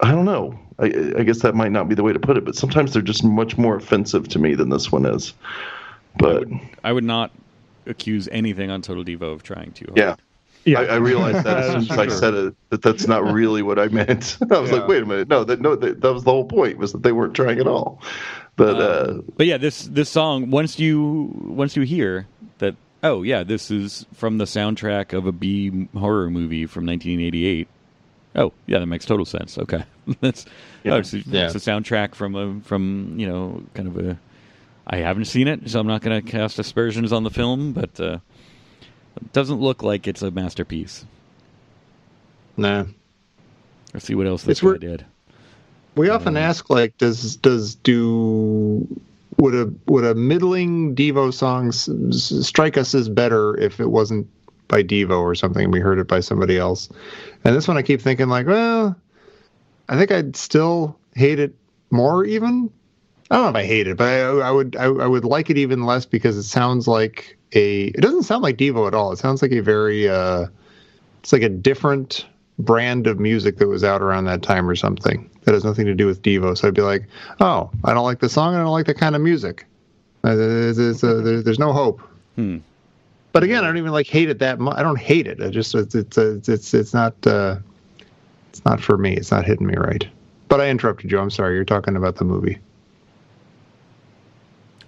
I 0.00 0.12
don't 0.12 0.25
know. 0.25 0.59
I, 0.78 0.87
I 1.19 1.23
guess 1.25 1.40
that 1.40 1.55
might 1.55 1.73
not 1.73 1.88
be 1.88 1.95
the 1.95 2.02
way 2.05 2.12
to 2.12 2.21
put 2.21 2.37
it, 2.37 2.45
but 2.45 2.55
sometimes 2.55 2.93
they're 2.93 3.02
just 3.02 3.25
much 3.25 3.59
more 3.59 3.76
offensive 3.76 4.28
to 4.28 4.38
me 4.38 4.55
than 4.55 4.69
this 4.71 4.93
one 4.93 5.05
is. 5.07 5.35
But 6.19 6.45
I 6.85 6.93
would 6.93 7.05
not 7.05 7.31
accuse 7.87 8.28
anything 8.33 8.71
on 8.71 8.83
Total 8.83 9.05
Devo 9.05 9.33
of 9.33 9.43
trying 9.43 9.73
too 9.73 9.87
hard. 9.88 9.99
yeah, 9.99 10.14
Yeah. 10.64 10.81
I, 10.81 10.85
I 10.85 10.97
realized 10.97 11.45
that 11.45 11.57
as 11.64 11.67
soon 11.73 11.93
as 11.93 11.99
I 11.99 12.09
said 12.09 12.35
it, 12.35 12.55
that 12.71 12.83
that's 12.83 13.07
not 13.09 13.25
really 13.33 13.62
what 13.62 13.78
I 13.78 13.88
meant. 13.88 14.37
I 14.50 14.59
was 14.59 14.71
Yeah. 14.71 14.78
like, 14.78 14.88
wait 14.88 15.02
a 15.02 15.07
minute, 15.07 15.28
no, 15.28 15.43
that 15.45 15.61
no, 15.61 15.75
that, 15.76 16.00
that 16.00 16.12
was 16.12 16.23
the 16.25 16.31
whole 16.31 16.45
point 16.45 16.78
was 16.78 16.93
that 16.93 17.02
they 17.02 17.12
weren't 17.12 17.35
trying 17.35 17.59
at 17.59 17.67
all. 17.67 18.00
But 18.58 18.80
uh, 18.80 19.22
But 19.38 19.46
yeah, 19.46 19.56
this 19.56 19.84
this 19.86 20.10
song 20.10 20.50
once 20.50 20.78
you 20.78 21.32
once 21.46 21.76
you 21.76 21.82
hear 21.82 22.26
that 22.58 22.74
oh 23.02 23.22
yeah, 23.22 23.42
this 23.44 23.70
is 23.70 24.04
from 24.12 24.36
the 24.38 24.44
soundtrack 24.44 25.16
of 25.16 25.26
a 25.26 25.32
B 25.32 25.88
horror 25.96 26.28
movie 26.28 26.66
from 26.66 26.84
1988. 26.84 27.66
Oh, 28.36 28.52
yeah, 28.66 28.78
that 28.78 28.86
makes 28.86 29.06
total 29.06 29.24
sense. 29.24 29.56
Okay, 29.58 29.82
that's 30.20 30.44
Yeah. 30.84 30.92
oh, 30.94 30.96
it's, 30.98 31.14
a- 31.14 31.18
Yeah. 31.20 31.46
it's 31.46 31.54
a 31.54 31.58
soundtrack 31.58 32.14
from 32.14 32.34
a 32.36 32.60
from 32.64 33.14
you 33.16 33.26
know 33.26 33.62
kind 33.74 33.88
of 33.88 33.96
a. 33.96 34.18
I 34.86 34.96
haven't 34.98 35.26
seen 35.26 35.48
it, 35.48 35.68
so 35.70 35.80
I'm 35.80 35.86
not 35.86 36.02
going 36.02 36.22
to 36.24 36.30
cast 36.30 36.58
aspersions 36.58 37.12
on 37.12 37.22
the 37.22 37.30
film, 37.30 37.72
but 37.72 37.98
uh, 38.00 38.18
it 39.16 39.32
doesn't 39.32 39.60
look 39.60 39.82
like 39.82 40.06
it's 40.08 40.22
a 40.22 40.30
masterpiece. 40.30 41.04
Nah. 42.56 42.86
Let's 43.92 44.06
see 44.06 44.14
what 44.14 44.26
else 44.26 44.42
this 44.44 44.52
It's 44.52 44.60
guy 44.62 44.66
wor- 44.66 44.78
did. 44.78 45.04
We 45.99 46.11
often 46.11 46.37
ask, 46.37 46.71
like, 46.71 46.97
does 46.99 47.37
does 47.37 47.75
do 47.75 48.87
would 49.38 49.55
a 49.55 49.73
would 49.90 50.05
a 50.05 50.14
middling 50.14 50.95
Devo 50.95 51.35
song 51.35 51.69
s- 51.69 51.90
strike 52.47 52.76
us 52.78 52.95
as 52.95 53.09
better 53.09 53.59
if 53.59 53.81
it 53.81 53.90
wasn't 53.90 54.28
by 54.69 54.85
Devo 54.85 55.21
or 55.21 55.35
something? 55.35 55.64
and 55.64 55.73
We 55.73 55.81
heard 55.81 55.99
it 55.99 56.07
by 56.07 56.21
somebody 56.21 56.57
else, 56.57 56.88
and 57.45 57.57
this 57.57 57.67
one 57.67 57.76
I 57.76 57.83
keep 57.83 58.00
thinking, 58.00 58.28
like, 58.28 58.47
well, 58.47 58.97
I 59.88 59.99
think 59.99 60.12
I'd 60.12 60.37
still 60.37 60.97
hate 61.14 61.40
it 61.40 61.55
more. 61.90 62.25
Even 62.25 62.71
I 63.31 63.37
don't 63.37 63.45
know 63.52 63.59
if 63.59 63.64
I 63.64 63.67
hate 63.67 63.88
it, 63.88 63.97
but 63.97 64.07
I, 64.07 64.21
I 64.21 64.50
would 64.52 64.76
I, 64.76 64.85
I 64.85 65.07
would 65.07 65.25
like 65.25 65.50
it 65.50 65.59
even 65.59 65.83
less 65.85 66.07
because 66.07 66.37
it 66.37 66.45
sounds 66.45 66.87
like 66.87 67.37
a. 67.55 67.87
It 67.87 68.00
doesn't 68.00 68.23
sound 68.23 68.45
like 68.45 68.57
Devo 68.57 68.87
at 68.87 68.95
all. 68.95 69.11
It 69.11 69.19
sounds 69.19 69.43
like 69.43 69.50
a 69.50 69.61
very. 69.61 70.09
uh 70.09 70.47
It's 71.23 71.33
like 71.33 71.43
a 71.43 71.49
different 71.49 72.25
brand 72.58 73.06
of 73.06 73.18
music 73.20 73.56
that 73.58 73.68
was 73.68 73.84
out 73.84 74.02
around 74.02 74.24
that 74.24 74.42
time 74.42 74.68
or 74.68 74.74
something 74.74 75.28
that 75.44 75.54
has 75.54 75.64
nothing 75.64 75.86
to 75.86 75.94
do 75.94 76.06
with 76.06 76.22
Devo. 76.22 76.56
So 76.58 76.68
I'd 76.68 76.74
be 76.74 76.82
like, 76.82 77.06
oh, 77.40 77.70
I 77.84 77.94
don't 77.94 78.04
like 78.04 78.18
the 78.20 78.28
song. 78.28 78.54
I 78.54 78.58
don't 78.58 78.72
like 78.72 78.86
that 78.86 78.98
kind 78.98 79.14
of 79.14 79.22
music. 79.22 79.64
Uh, 80.24 80.34
There's, 80.34 80.76
there's, 80.76 81.00
there's 81.44 81.58
no 81.60 81.72
hope. 81.72 82.00
Hmm. 82.34 82.58
But 83.32 83.44
again, 83.44 83.62
I 83.62 83.68
don't 83.68 83.76
even 83.78 83.92
like 83.92 84.06
hate 84.08 84.28
it 84.30 84.40
that 84.40 84.58
much. 84.58 84.76
I 84.76 84.82
don't 84.82 84.98
hate 84.98 85.26
it. 85.28 85.40
I 85.40 85.48
just 85.50 85.74
it's 85.74 85.94
it's 85.94 86.18
it's 86.18 86.48
it's, 86.48 86.74
it's 86.74 86.92
not 86.94 87.14
uh, 87.26 87.56
it's 88.48 88.64
not 88.64 88.80
for 88.80 88.96
me. 88.98 89.14
It's 89.14 89.30
not 89.30 89.44
hitting 89.44 89.66
me 89.66 89.74
right. 89.76 90.08
But 90.48 90.60
I 90.60 90.68
interrupted 90.70 91.12
you. 91.12 91.18
I'm 91.20 91.30
sorry. 91.30 91.54
You're 91.54 91.64
talking 91.64 91.94
about 91.94 92.16
the 92.16 92.24
movie. 92.24 92.58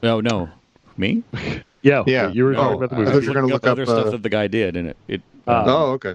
Oh 0.02 0.20
no, 0.20 0.48
me? 0.96 1.22
Yeah, 1.82 2.02
Yeah. 2.06 2.30
You 2.30 2.44
were 2.44 2.52
talking 2.54 2.74
Oh, 2.74 2.76
about 2.76 2.90
the 2.90 2.96
I 2.96 2.98
movie. 2.98 3.10
thought 3.12 3.22
you 3.22 3.28
were 3.28 3.34
gonna 3.34 3.46
Looking 3.46 3.54
look 3.54 3.66
other 3.66 3.82
up, 3.82 3.88
stuff 3.88 4.06
uh, 4.06 4.10
that 4.10 4.22
the 4.22 4.28
guy 4.28 4.46
did, 4.48 4.76
and 4.76 4.88
it, 4.88 4.96
it 5.08 5.22
Uh, 5.46 5.64
oh, 5.66 5.92
okay. 5.92 6.14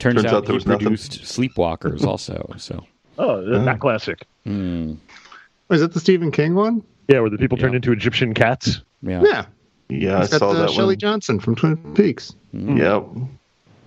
Turns, 0.00 0.16
Turns 0.22 0.26
out, 0.26 0.34
out 0.34 0.44
there 0.46 0.52
he 0.52 0.56
was 0.56 0.66
nothing. 0.66 0.86
produced 0.86 1.12
Sleepwalkers 1.22 2.04
also. 2.04 2.52
So 2.58 2.84
oh, 3.18 3.44
that 3.64 3.78
classic. 3.80 4.26
hmm. 4.44 4.94
Is 5.70 5.80
that 5.80 5.92
the 5.92 6.00
Stephen 6.00 6.32
King 6.32 6.54
one? 6.56 6.82
Yeah, 7.08 7.20
where 7.20 7.30
the 7.30 7.38
people 7.38 7.56
turned 7.58 7.74
into 7.76 7.92
Egyptian 7.92 8.34
cats. 8.34 8.82
yeah, 9.02 9.22
Yeah. 9.22 9.46
Yeah, 9.88 10.18
I 10.18 10.22
It's 10.22 10.36
saw 10.38 10.50
uh, 10.50 10.54
that 10.54 10.70
Shelley 10.70 10.94
one. 10.94 10.98
Johnson 10.98 11.40
from 11.40 11.54
Twin 11.56 11.76
Peaks. 11.94 12.32
Yep. 12.52 13.06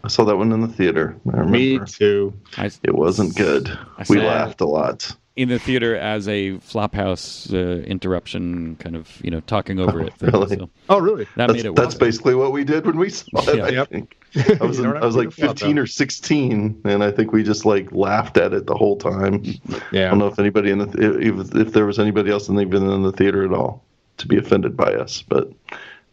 I 0.04 0.08
saw 0.10 0.26
that 0.26 0.36
one 0.36 0.52
in 0.52 0.60
the 0.62 0.68
theater. 0.68 1.16
I 1.28 1.38
remember. 1.38 1.52
Me 1.58 1.80
too. 1.86 2.34
I, 2.58 2.70
It 2.84 2.94
wasn't 2.96 3.36
good. 3.38 3.70
I 3.98 4.04
We 4.10 4.18
saw- 4.18 4.24
laughed 4.26 4.60
a 4.62 4.66
lot. 4.66 5.16
In 5.36 5.50
the 5.50 5.58
theater 5.58 5.96
as 5.96 6.28
a 6.28 6.52
flophouse 6.60 7.52
uh, 7.54 7.82
interruption, 7.86 8.76
kind 8.78 8.96
of 8.96 9.10
you 9.24 9.32
know 9.32 9.40
talking 9.42 9.80
over 9.80 10.02
it. 10.02 10.14
Thing, 10.16 10.30
really? 10.32 10.58
so 10.58 10.70
Oh, 10.90 11.00
really? 11.00 11.26
that 11.36 11.48
That's, 11.48 11.54
made 11.54 11.66
it. 11.66 11.76
that's 11.76 11.96
work. 11.96 12.00
basically 12.00 12.36
what 12.36 12.52
we 12.52 12.64
did 12.64 12.86
when 12.86 12.98
we 12.98 13.10
saw 13.10 13.26
it. 13.50 13.58
Yeah. 13.58 13.66
I 13.66 13.70
Yep. 13.70 13.90
think. 13.90 14.18
I 14.62 14.66
was, 14.66 14.80
in- 14.80 14.86
I 14.88 15.06
was 15.06 15.16
like 15.16 15.30
do 15.30 15.36
the 15.36 15.42
flop 15.46 15.60
15 15.60 15.78
or 15.80 15.86
16, 15.88 16.82
and 16.86 17.04
I 17.04 17.12
think 17.12 17.32
we 17.32 17.44
just 17.44 17.66
like 17.66 17.92
laughed 17.92 18.38
at 18.38 18.54
it 18.54 18.66
the 18.66 18.76
whole 18.76 18.98
time. 18.98 19.44
Yeah. 19.92 20.08
I 20.08 20.10
don't 20.10 20.18
know 20.20 20.28
if 20.28 20.40
anybody 20.40 20.72
in 20.72 20.80
the 20.80 21.20
if, 21.20 21.56
if 21.56 21.74
there 21.74 21.86
was 21.86 22.00
anybody 22.00 22.32
else 22.32 22.50
in 22.50 22.56
the, 22.56 22.62
even 22.62 22.90
in 22.90 23.04
the 23.04 23.12
theater 23.12 23.44
at 23.46 23.54
all 23.54 23.84
to 24.18 24.28
be 24.28 24.38
offended 24.38 24.76
by 24.78 24.94
us, 24.94 25.24
but 25.24 25.52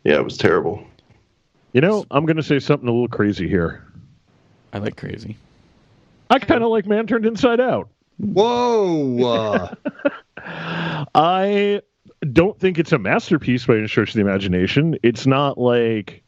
yeah, 0.04 0.14
it 0.16 0.24
was 0.24 0.36
terrible. 0.38 0.82
You 1.72 1.80
know, 1.82 2.04
I'm 2.10 2.24
going 2.26 2.36
to 2.38 2.42
say 2.42 2.58
something 2.58 2.88
a 2.88 2.92
little 2.92 3.06
crazy 3.08 3.48
here. 3.48 3.84
I 4.72 4.78
like 4.78 4.96
crazy. 4.96 5.36
I 6.28 6.38
kind 6.38 6.62
of 6.64 6.70
like 6.70 6.86
Man 6.86 7.06
Turned 7.06 7.26
Inside 7.26 7.60
Out. 7.60 7.88
Whoa. 8.20 9.24
Uh, 9.24 9.74
I 11.14 11.82
don't 12.32 12.58
think 12.58 12.78
it's 12.78 12.92
a 12.92 12.98
masterpiece 12.98 13.66
by 13.66 13.76
any 13.76 13.88
stretch 13.88 14.10
of 14.10 14.14
the 14.14 14.20
imagination. 14.20 14.98
It's 15.02 15.26
not 15.26 15.58
like, 15.58 16.22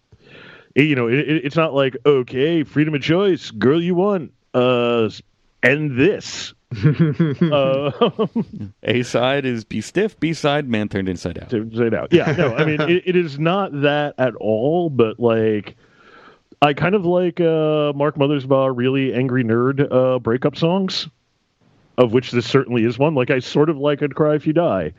you 0.74 0.94
know, 0.94 1.08
it, 1.08 1.18
it- 1.18 1.44
it's 1.44 1.56
not 1.56 1.74
like 1.74 1.96
okay, 2.06 2.64
freedom 2.64 2.94
of 2.94 3.02
choice, 3.02 3.50
girl, 3.50 3.82
you 3.82 3.94
want, 3.94 4.32
uh, 4.54 5.10
and 5.62 5.96
this. 5.98 6.54
uh, 7.52 8.26
A 8.82 9.02
side 9.02 9.44
is 9.44 9.64
Be 9.64 9.82
Stiff. 9.82 10.18
B 10.18 10.32
side 10.32 10.66
Man 10.68 10.88
Turned 10.88 11.08
Inside 11.08 11.38
Out. 11.38 11.50
to 11.50 11.70
say 11.76 11.88
it 11.88 11.94
out. 11.94 12.12
Yeah, 12.12 12.32
no, 12.32 12.54
I 12.56 12.64
mean 12.64 12.80
it, 12.80 13.02
it 13.06 13.14
is 13.16 13.38
not 13.38 13.78
that 13.82 14.14
at 14.16 14.34
all, 14.36 14.88
but 14.88 15.20
like 15.20 15.76
I 16.62 16.72
kind 16.72 16.94
of 16.94 17.04
like 17.04 17.40
uh 17.42 17.92
Mark 17.94 18.16
Mothersbaugh 18.16 18.72
really 18.74 19.12
angry 19.12 19.44
nerd 19.44 19.86
uh 19.92 20.18
breakup 20.20 20.56
songs. 20.56 21.08
Of 21.98 22.12
which 22.12 22.30
this 22.30 22.46
certainly 22.46 22.84
is 22.84 22.98
one. 22.98 23.14
Like 23.14 23.30
I 23.30 23.40
sort 23.40 23.68
of 23.68 23.76
like 23.76 24.02
I'd 24.02 24.14
cry 24.14 24.34
if 24.34 24.46
you 24.46 24.52
die. 24.52 24.92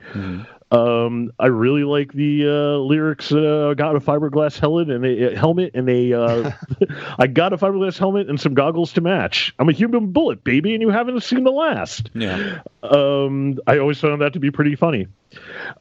Um, 0.73 1.31
I 1.39 1.47
really 1.47 1.83
like 1.83 2.11
the 2.13 2.47
uh, 2.47 2.77
lyrics. 2.79 3.31
Uh, 3.31 3.75
got 3.77 3.95
a 3.95 3.99
fiberglass 3.99 4.57
helmet 4.57 4.89
and 4.89 5.05
a, 5.05 5.33
a 5.33 5.37
helmet 5.37 5.75
and 5.75 5.87
a. 5.87 6.13
Uh, 6.13 6.51
I 7.19 7.27
got 7.27 7.53
a 7.53 7.57
fiberglass 7.57 7.97
helmet 7.99 8.27
and 8.27 8.39
some 8.39 8.55
goggles 8.55 8.93
to 8.93 9.01
match. 9.01 9.53
I'm 9.59 9.69
a 9.69 9.71
human 9.71 10.11
bullet, 10.11 10.43
baby, 10.43 10.73
and 10.73 10.81
you 10.81 10.89
haven't 10.89 11.21
seen 11.21 11.43
the 11.43 11.51
last 11.51 12.09
Yeah, 12.15 12.61
um, 12.81 13.59
I 13.67 13.77
always 13.77 13.99
found 13.99 14.21
that 14.21 14.33
to 14.33 14.39
be 14.39 14.49
pretty 14.49 14.75
funny. 14.75 15.07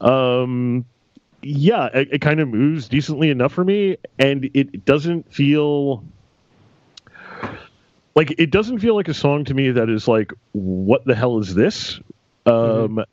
Um, 0.00 0.84
yeah, 1.40 1.86
it, 1.94 2.08
it 2.12 2.18
kind 2.20 2.40
of 2.40 2.48
moves 2.48 2.88
decently 2.88 3.30
enough 3.30 3.52
for 3.52 3.64
me, 3.64 3.96
and 4.18 4.50
it 4.52 4.84
doesn't 4.84 5.32
feel 5.32 6.04
like 8.14 8.34
it 8.38 8.50
doesn't 8.50 8.78
feel 8.80 8.94
like 8.94 9.08
a 9.08 9.14
song 9.14 9.44
to 9.46 9.54
me 9.54 9.70
that 9.70 9.88
is 9.88 10.06
like, 10.08 10.32
what 10.52 11.04
the 11.04 11.14
hell 11.14 11.38
is 11.38 11.54
this? 11.54 12.00
Um, 12.46 13.04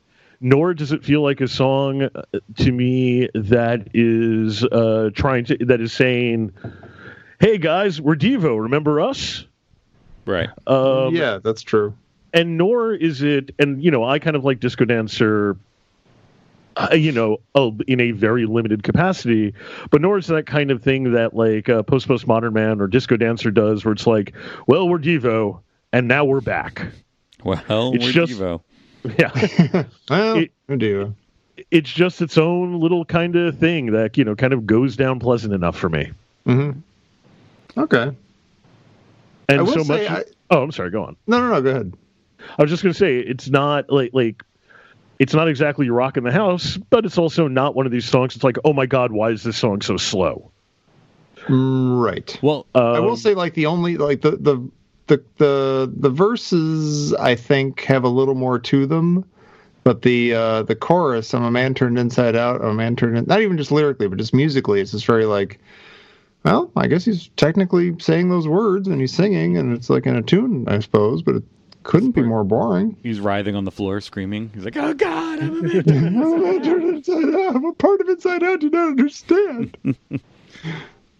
Nor 0.41 0.73
does 0.73 0.91
it 0.93 1.03
feel 1.03 1.21
like 1.21 1.41
a 1.41 1.47
song 1.49 2.03
uh, 2.03 2.09
to 2.57 2.71
me 2.71 3.29
that 3.35 3.89
is 3.93 4.63
uh, 4.63 5.09
trying 5.13 5.43
to 5.45 5.57
that 5.65 5.81
is 5.81 5.91
saying, 5.91 6.53
"Hey 7.39 7.57
guys, 7.57 7.99
we're 7.99 8.15
Devo. 8.15 8.61
Remember 8.63 9.01
us?" 9.01 9.45
right. 10.25 10.49
Um, 10.65 11.13
yeah, 11.13 11.39
that's 11.43 11.61
true. 11.61 11.93
and 12.33 12.57
nor 12.57 12.93
is 12.93 13.21
it 13.21 13.53
and 13.59 13.83
you 13.83 13.89
know 13.91 14.03
i 14.03 14.19
kind 14.19 14.35
of 14.35 14.45
like 14.45 14.59
disco 14.59 14.85
dancer 14.85 15.57
uh, 16.79 16.93
you 16.95 17.11
know 17.11 17.37
uh, 17.55 17.69
in 17.87 17.99
a 17.99 18.11
very 18.11 18.45
limited 18.45 18.81
capacity 18.83 19.53
but 19.91 20.01
nor 20.01 20.17
is 20.17 20.27
that 20.27 20.45
kind 20.45 20.71
of 20.71 20.81
thing 20.81 21.11
that 21.11 21.35
like 21.35 21.67
uh, 21.69 21.83
post 21.83 22.07
postmodern 22.07 22.53
man 22.53 22.79
or 22.81 22.87
disco 22.87 23.15
dancer 23.17 23.51
does 23.51 23.83
where 23.85 23.91
it's 23.91 24.07
like 24.07 24.33
well 24.67 24.87
we're 24.89 24.97
devo 24.99 25.59
and 25.93 26.07
now 26.07 26.23
we're 26.25 26.41
back 26.41 26.87
Well, 27.43 27.93
It's 27.93 28.05
we're 28.05 28.11
just- 28.11 28.33
Devo. 28.39 28.61
yeah 29.17 29.83
Well, 30.09 30.37
It- 30.37 30.51
who 30.67 30.77
do? 30.77 31.15
it's 31.71 31.91
just 31.91 32.21
its 32.21 32.37
own 32.37 32.79
little 32.79 33.03
kind 33.03 33.35
of 33.35 33.57
thing 33.57 33.87
that 33.91 34.17
you 34.17 34.23
know 34.23 34.35
kind 34.35 34.53
of 34.53 34.65
goes 34.65 34.95
down 34.95 35.19
pleasant 35.19 35.53
enough 35.53 35.75
for 35.77 35.89
me 35.89 36.11
hmm 36.45 36.71
Okay. 37.77 38.11
and 39.49 39.59
I 39.59 39.61
will 39.61 39.73
so 39.73 39.83
say 39.83 40.07
much 40.07 40.25
I- 40.27 40.31
oh 40.51 40.63
i'm 40.63 40.71
sorry 40.71 40.89
go 40.91 41.03
on 41.03 41.15
No, 41.27 41.39
no, 41.41 41.49
no. 41.49 41.61
Go 41.61 41.69
ahead. 41.69 41.93
I 42.57 42.61
was 42.61 42.71
just 42.71 42.81
going 42.83 42.93
to 42.93 42.97
say 42.97 43.17
it's 43.19 43.49
not 43.49 43.89
like 43.91 44.11
like 44.13 44.43
it's 45.19 45.33
not 45.33 45.49
exactly 45.49 45.89
rocking 45.89 46.23
the 46.23 46.31
house, 46.31 46.77
but 46.77 47.05
it's 47.05 47.17
also 47.17 47.47
not 47.47 47.75
one 47.75 47.85
of 47.85 47.91
these 47.91 48.05
songs. 48.05 48.35
It's 48.35 48.43
like, 48.43 48.57
oh 48.63 48.73
my 48.73 48.85
god, 48.85 49.11
why 49.11 49.29
is 49.31 49.43
this 49.43 49.57
song 49.57 49.81
so 49.81 49.97
slow? 49.97 50.49
Right. 51.49 52.37
Well, 52.41 52.65
Um, 52.73 52.83
I 52.83 52.99
will 52.99 53.17
say, 53.17 53.33
like 53.33 53.53
the 53.53 53.65
only 53.65 53.97
like 53.97 54.21
the 54.21 54.31
the 54.31 54.69
the 55.07 55.21
the 55.37 55.91
the 55.97 56.09
verses 56.09 57.13
I 57.13 57.35
think 57.35 57.81
have 57.81 58.03
a 58.03 58.09
little 58.09 58.35
more 58.35 58.59
to 58.59 58.85
them, 58.85 59.25
but 59.83 60.01
the 60.03 60.33
uh 60.33 60.63
the 60.63 60.75
chorus, 60.75 61.33
"I'm 61.33 61.43
a 61.43 61.51
man 61.51 61.73
turned 61.73 61.99
inside 61.99 62.35
out," 62.35 62.61
"I'm 62.61 62.69
a 62.69 62.73
man 62.73 62.95
turned," 62.95 63.17
in, 63.17 63.25
not 63.25 63.41
even 63.41 63.57
just 63.57 63.71
lyrically, 63.71 64.07
but 64.07 64.17
just 64.17 64.33
musically, 64.33 64.79
it's 64.81 64.91
just 64.91 65.05
very 65.05 65.25
like. 65.25 65.59
Well, 66.45 66.71
I 66.77 66.87
guess 66.87 67.03
he's 67.03 67.27
technically 67.35 67.99
saying 67.99 68.29
those 68.29 68.47
words 68.47 68.87
and 68.87 69.01
he's 69.01 69.11
singing, 69.11 69.57
and 69.57 69.73
it's 69.73 69.89
like 69.89 70.05
in 70.05 70.15
a 70.15 70.21
tune, 70.21 70.63
I 70.69 70.79
suppose, 70.79 71.21
but 71.21 71.35
it 71.35 71.43
couldn't 71.89 72.11
be 72.11 72.21
more 72.21 72.43
boring. 72.43 72.95
he's 73.01 73.19
writhing 73.19 73.55
on 73.55 73.65
the 73.65 73.71
floor, 73.71 73.99
screaming. 73.99 74.51
He's 74.53 74.63
like, 74.63 74.77
"Oh 74.77 74.93
God, 74.93 75.39
I'm 75.39 75.57
a 75.57 75.61
man." 75.85 76.17
I'm 76.17 76.33
a 76.33 76.37
man 76.37 76.61
turned 76.63 76.83
inside 76.95 77.35
out. 77.35 77.55
I'm 77.55 77.65
a 77.65 77.73
part 77.73 77.99
of 78.01 78.07
inside 78.09 78.43
out. 78.43 78.61
You 78.61 78.69
don't 78.69 78.89
understand. 78.99 79.77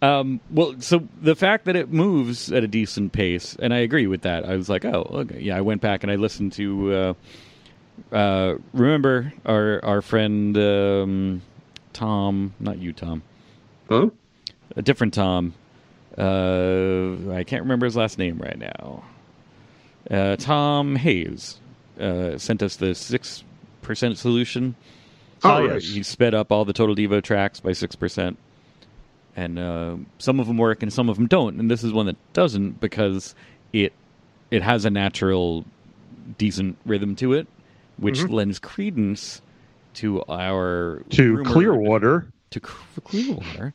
Um, 0.02 0.40
well, 0.50 0.76
so 0.80 1.06
the 1.22 1.36
fact 1.36 1.66
that 1.66 1.76
it 1.76 1.92
moves 1.92 2.54
at 2.54 2.64
a 2.64 2.68
decent 2.68 3.12
pace, 3.12 3.58
and 3.60 3.74
I 3.74 3.80
agree 3.80 4.08
with 4.08 4.22
that. 4.22 4.46
I 4.46 4.56
was 4.56 4.70
like, 4.70 4.86
oh, 4.86 5.06
okay, 5.12 5.42
yeah. 5.42 5.58
I 5.58 5.62
went 5.62 5.82
back 5.82 6.04
and 6.04 6.12
I 6.12 6.16
listened 6.16 6.54
to. 6.54 6.94
Uh, 6.94 8.16
uh, 8.16 8.56
remember 8.72 9.34
our 9.46 9.84
our 9.84 10.02
friend 10.02 10.58
um, 10.58 11.42
Tom, 11.92 12.54
not 12.62 12.78
you, 12.78 12.94
Tom, 12.94 13.24
huh? 13.90 14.10
a 14.78 14.82
different 14.82 15.14
Tom. 15.14 15.54
Uh, 16.18 17.34
I 17.34 17.44
can't 17.44 17.64
remember 17.64 17.86
his 17.86 17.98
last 17.98 18.18
name 18.18 18.38
right 18.38 18.58
now. 18.58 19.04
Uh, 20.10 20.36
Tom 20.38 20.96
Hayes 20.96 21.60
uh, 22.00 22.38
sent 22.38 22.64
us 22.64 22.76
the 22.78 22.96
six 22.96 23.44
percent 23.82 24.18
solution. 24.18 24.76
Oh, 25.44 25.66
right. 25.66 25.74
yes. 25.76 25.86
He 25.86 26.04
sped 26.04 26.34
up 26.34 26.52
all 26.52 26.66
the 26.66 26.74
total 26.74 26.96
Devo 26.96 27.22
tracks 27.24 27.60
by 27.60 27.74
six 27.74 27.96
percent, 27.96 28.38
and 29.36 29.58
uh, 29.60 29.96
some 30.18 30.40
of 30.40 30.48
them 30.48 30.58
work 30.58 30.84
and 30.84 30.92
some 30.92 31.10
of 31.10 31.18
them 31.18 31.28
don't. 31.28 31.60
And 31.60 31.70
this 31.70 31.84
is 31.84 31.94
one 31.94 32.06
that 32.08 32.18
doesn't 32.34 32.80
because 32.80 33.36
it 33.74 33.94
it 34.52 34.64
has 34.64 34.86
a 34.86 34.90
natural, 34.90 35.66
decent 36.38 36.78
rhythm 36.86 37.16
to 37.18 37.34
it, 37.34 37.48
which 37.98 38.24
lends 38.24 38.60
credence 38.60 39.42
to 39.96 40.24
our 40.30 41.04
to 41.12 41.44
Clearwater. 41.44 42.32
to 42.52 42.60
Clearwater, 42.60 43.74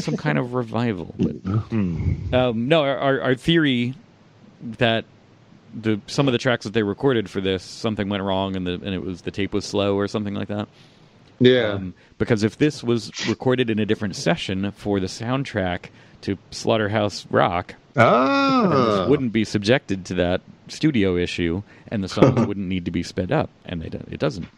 some 0.00 0.16
kind 0.16 0.38
of 0.38 0.54
revival. 0.54 1.14
But, 1.18 1.36
um, 1.72 2.68
no, 2.68 2.82
our 2.82 3.20
our 3.20 3.34
theory 3.34 3.94
that 4.78 5.04
the 5.74 6.00
some 6.06 6.28
of 6.28 6.32
the 6.32 6.38
tracks 6.38 6.64
that 6.64 6.72
they 6.72 6.82
recorded 6.82 7.28
for 7.28 7.40
this 7.40 7.62
something 7.62 8.08
went 8.08 8.22
wrong 8.22 8.56
and 8.56 8.66
the 8.66 8.74
and 8.74 8.94
it 8.94 9.02
was 9.04 9.22
the 9.22 9.30
tape 9.30 9.52
was 9.52 9.64
slow 9.64 9.96
or 9.96 10.08
something 10.08 10.34
like 10.34 10.48
that. 10.48 10.68
Yeah. 11.40 11.74
Um, 11.74 11.94
because 12.18 12.42
if 12.42 12.58
this 12.58 12.82
was 12.82 13.12
recorded 13.28 13.70
in 13.70 13.78
a 13.78 13.86
different 13.86 14.16
session 14.16 14.72
for 14.72 14.98
the 14.98 15.06
soundtrack 15.06 15.86
to 16.22 16.36
Slaughterhouse 16.50 17.26
Rock, 17.30 17.76
ah. 17.96 18.98
this 19.00 19.08
wouldn't 19.08 19.32
be 19.32 19.44
subjected 19.44 20.04
to 20.06 20.14
that 20.14 20.40
studio 20.66 21.16
issue, 21.16 21.62
and 21.92 22.02
the 22.02 22.08
songs 22.08 22.44
wouldn't 22.44 22.66
need 22.66 22.86
to 22.86 22.90
be 22.90 23.04
sped 23.04 23.30
up, 23.30 23.50
and 23.66 23.80
they 23.80 23.88
do, 23.88 24.02
it 24.10 24.18
doesn't. 24.18 24.48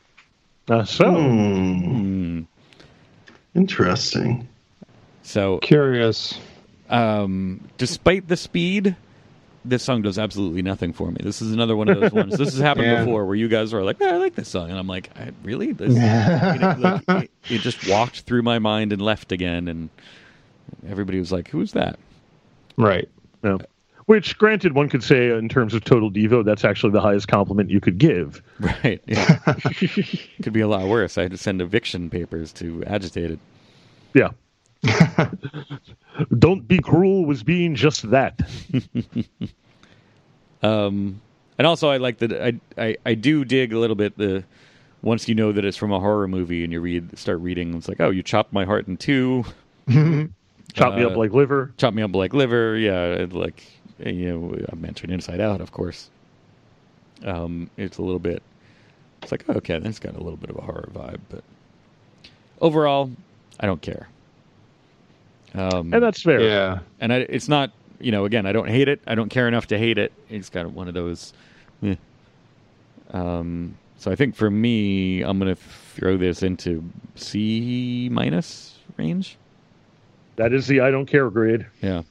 Uh, 0.71 0.85
so 0.85 1.13
Hmm. 1.13 2.43
Interesting. 3.55 4.49
So, 5.23 5.59
Curious. 5.59 6.39
um, 6.89 7.61
despite 7.79 8.29
the 8.29 8.37
speed, 8.37 8.97
this 9.65 9.83
song 9.83 10.03
does 10.03 10.19
absolutely 10.19 10.63
nothing 10.63 10.93
for 10.93 11.11
me. 11.11 11.19
This 11.23 11.43
is 11.43 11.53
another 11.53 11.77
one 11.77 11.89
of 11.89 12.01
those 12.01 12.13
ones. 12.13 12.37
This 12.39 12.53
has 12.55 12.59
happened 12.61 12.87
Yeah. 12.91 13.05
before 13.05 13.27
where 13.27 13.35
you 13.37 13.49
guys 13.49 13.75
are 13.75 13.83
like, 13.85 13.99
"Yeah, 14.01 14.15
"I 14.15 14.17
like 14.17 14.35
this 14.35 14.49
song," 14.49 14.71
and 14.71 14.79
I'm 14.79 14.87
like, 14.87 15.11
I, 15.19 15.31
"Really?" 15.43 15.73
This, 15.73 15.95
it, 15.97 16.79
like, 16.81 17.03
it, 17.09 17.31
it 17.57 17.59
just 17.61 17.89
walked 17.89 18.21
through 18.23 18.43
my 18.43 18.59
mind 18.59 18.93
and 18.93 19.03
left 19.03 19.33
again, 19.33 19.69
and 19.69 19.91
everybody 20.89 21.19
was 21.19 21.31
like, 21.33 21.49
"Who's 21.49 21.73
that?" 21.73 21.99
Right. 22.77 23.09
yeah. 23.45 23.59
which, 24.07 24.39
granted, 24.39 24.75
one 24.75 24.89
could 24.89 25.03
say 25.05 25.31
in 25.37 25.49
terms 25.51 25.75
of 25.75 25.85
total 25.85 26.11
Devo, 26.11 26.43
that's 26.45 26.65
actually 26.65 26.93
the 26.93 27.01
highest 27.03 27.29
compliment 27.29 27.69
you 27.71 27.81
could 27.81 27.99
give. 27.99 28.43
Right? 28.59 29.03
Yeah. 29.07 29.37
Could 30.43 30.53
be 30.55 30.61
a 30.63 30.69
lot 30.69 30.89
worse. 30.89 31.19
I 31.19 31.23
had 31.23 31.33
to 31.33 31.37
send 31.37 31.61
eviction 31.61 32.09
papers 32.09 32.53
to 32.55 32.83
Agitated. 32.87 33.39
Yeah. 34.15 34.31
Don't 36.39 36.67
be 36.67 36.79
cruel 36.79 37.25
was 37.25 37.43
being 37.43 37.75
just 37.75 38.11
that. 38.11 38.41
Um, 40.63 41.21
and 41.59 41.67
also, 41.67 41.89
I 41.89 41.97
like 41.97 42.19
that. 42.19 42.33
I, 42.33 42.61
I 42.77 42.97
I 43.07 43.15
do 43.15 43.45
dig 43.47 43.73
a 43.73 43.79
little 43.79 43.97
bit 43.97 44.17
the 44.19 44.45
once 45.03 45.27
you 45.29 45.35
know 45.35 45.53
that 45.53 45.65
it's 45.65 45.77
from 45.79 45.91
a 45.91 45.99
horror 45.99 46.29
movie 46.29 46.65
and 46.65 46.73
you 46.73 46.81
read 46.81 47.17
start 47.19 47.41
reading, 47.41 47.75
it's 47.75 47.89
like, 47.89 48.01
oh, 48.01 48.11
you 48.11 48.23
chopped 48.23 48.53
my 48.53 48.67
heart 48.67 48.87
in 48.87 48.97
two, 48.99 49.45
Chop 49.89 50.95
me 50.97 51.03
Uh, 51.03 51.09
up 51.09 51.17
like 51.17 51.33
liver. 51.33 51.73
chop 51.79 51.95
me 51.95 52.03
up 52.03 52.15
like 52.15 52.35
liver. 52.35 52.77
Yeah, 52.77 53.27
like 53.31 53.65
you 53.99 54.29
know, 54.29 54.57
I'm 54.69 54.81
mentioning 54.83 55.15
Inside 55.15 55.41
Out, 55.41 55.61
of 55.63 55.73
course. 55.73 56.11
Um, 57.25 57.71
it's 57.79 57.97
a 57.97 58.03
little 58.03 58.19
bit. 58.21 58.43
It's 59.23 59.33
like 59.33 59.49
okay, 59.49 59.79
that's 59.79 59.99
got 59.99 60.15
a 60.15 60.23
little 60.23 60.37
bit 60.37 60.51
of 60.51 60.57
a 60.57 60.61
horror 60.61 60.91
vibe, 60.93 61.21
but 61.31 61.43
overall, 62.61 63.11
I 63.59 63.67
don't 63.67 63.81
care. 63.81 64.09
Um, 65.55 65.93
And 65.93 66.03
that's 66.03 66.23
fair. 66.23 66.41
Yeah. 66.41 66.79
and 67.01 67.13
I, 67.13 67.17
it's 67.29 67.49
not 67.49 67.71
you 68.03 68.11
know 68.13 68.25
again 68.25 68.47
i 68.47 68.53
don't 68.53 68.69
hate 68.69 68.89
it 68.89 68.99
i 69.07 69.15
don't 69.15 69.29
care 69.29 69.47
enough 69.47 69.67
to 69.67 69.77
hate 69.79 69.99
it 69.99 70.11
it's 70.31 70.49
kind 70.49 70.67
of 70.67 70.75
one 70.75 70.89
of 70.89 70.95
those 70.95 71.35
eh. 71.83 71.97
um 73.13 73.75
so 73.99 74.11
i 74.11 74.17
think 74.17 74.35
for 74.35 74.51
me 74.51 75.21
i'm 75.23 75.39
gonna 75.39 75.55
throw 75.55 76.17
this 76.17 76.43
into 76.43 76.83
c 77.17 78.09
minus 78.11 78.79
range 78.97 79.37
That 80.37 80.53
is 80.55 80.67
the 80.67 80.81
I 80.81 80.91
don't 80.91 81.05
care 81.07 81.29
grade. 81.31 81.67
yeah 81.83 82.03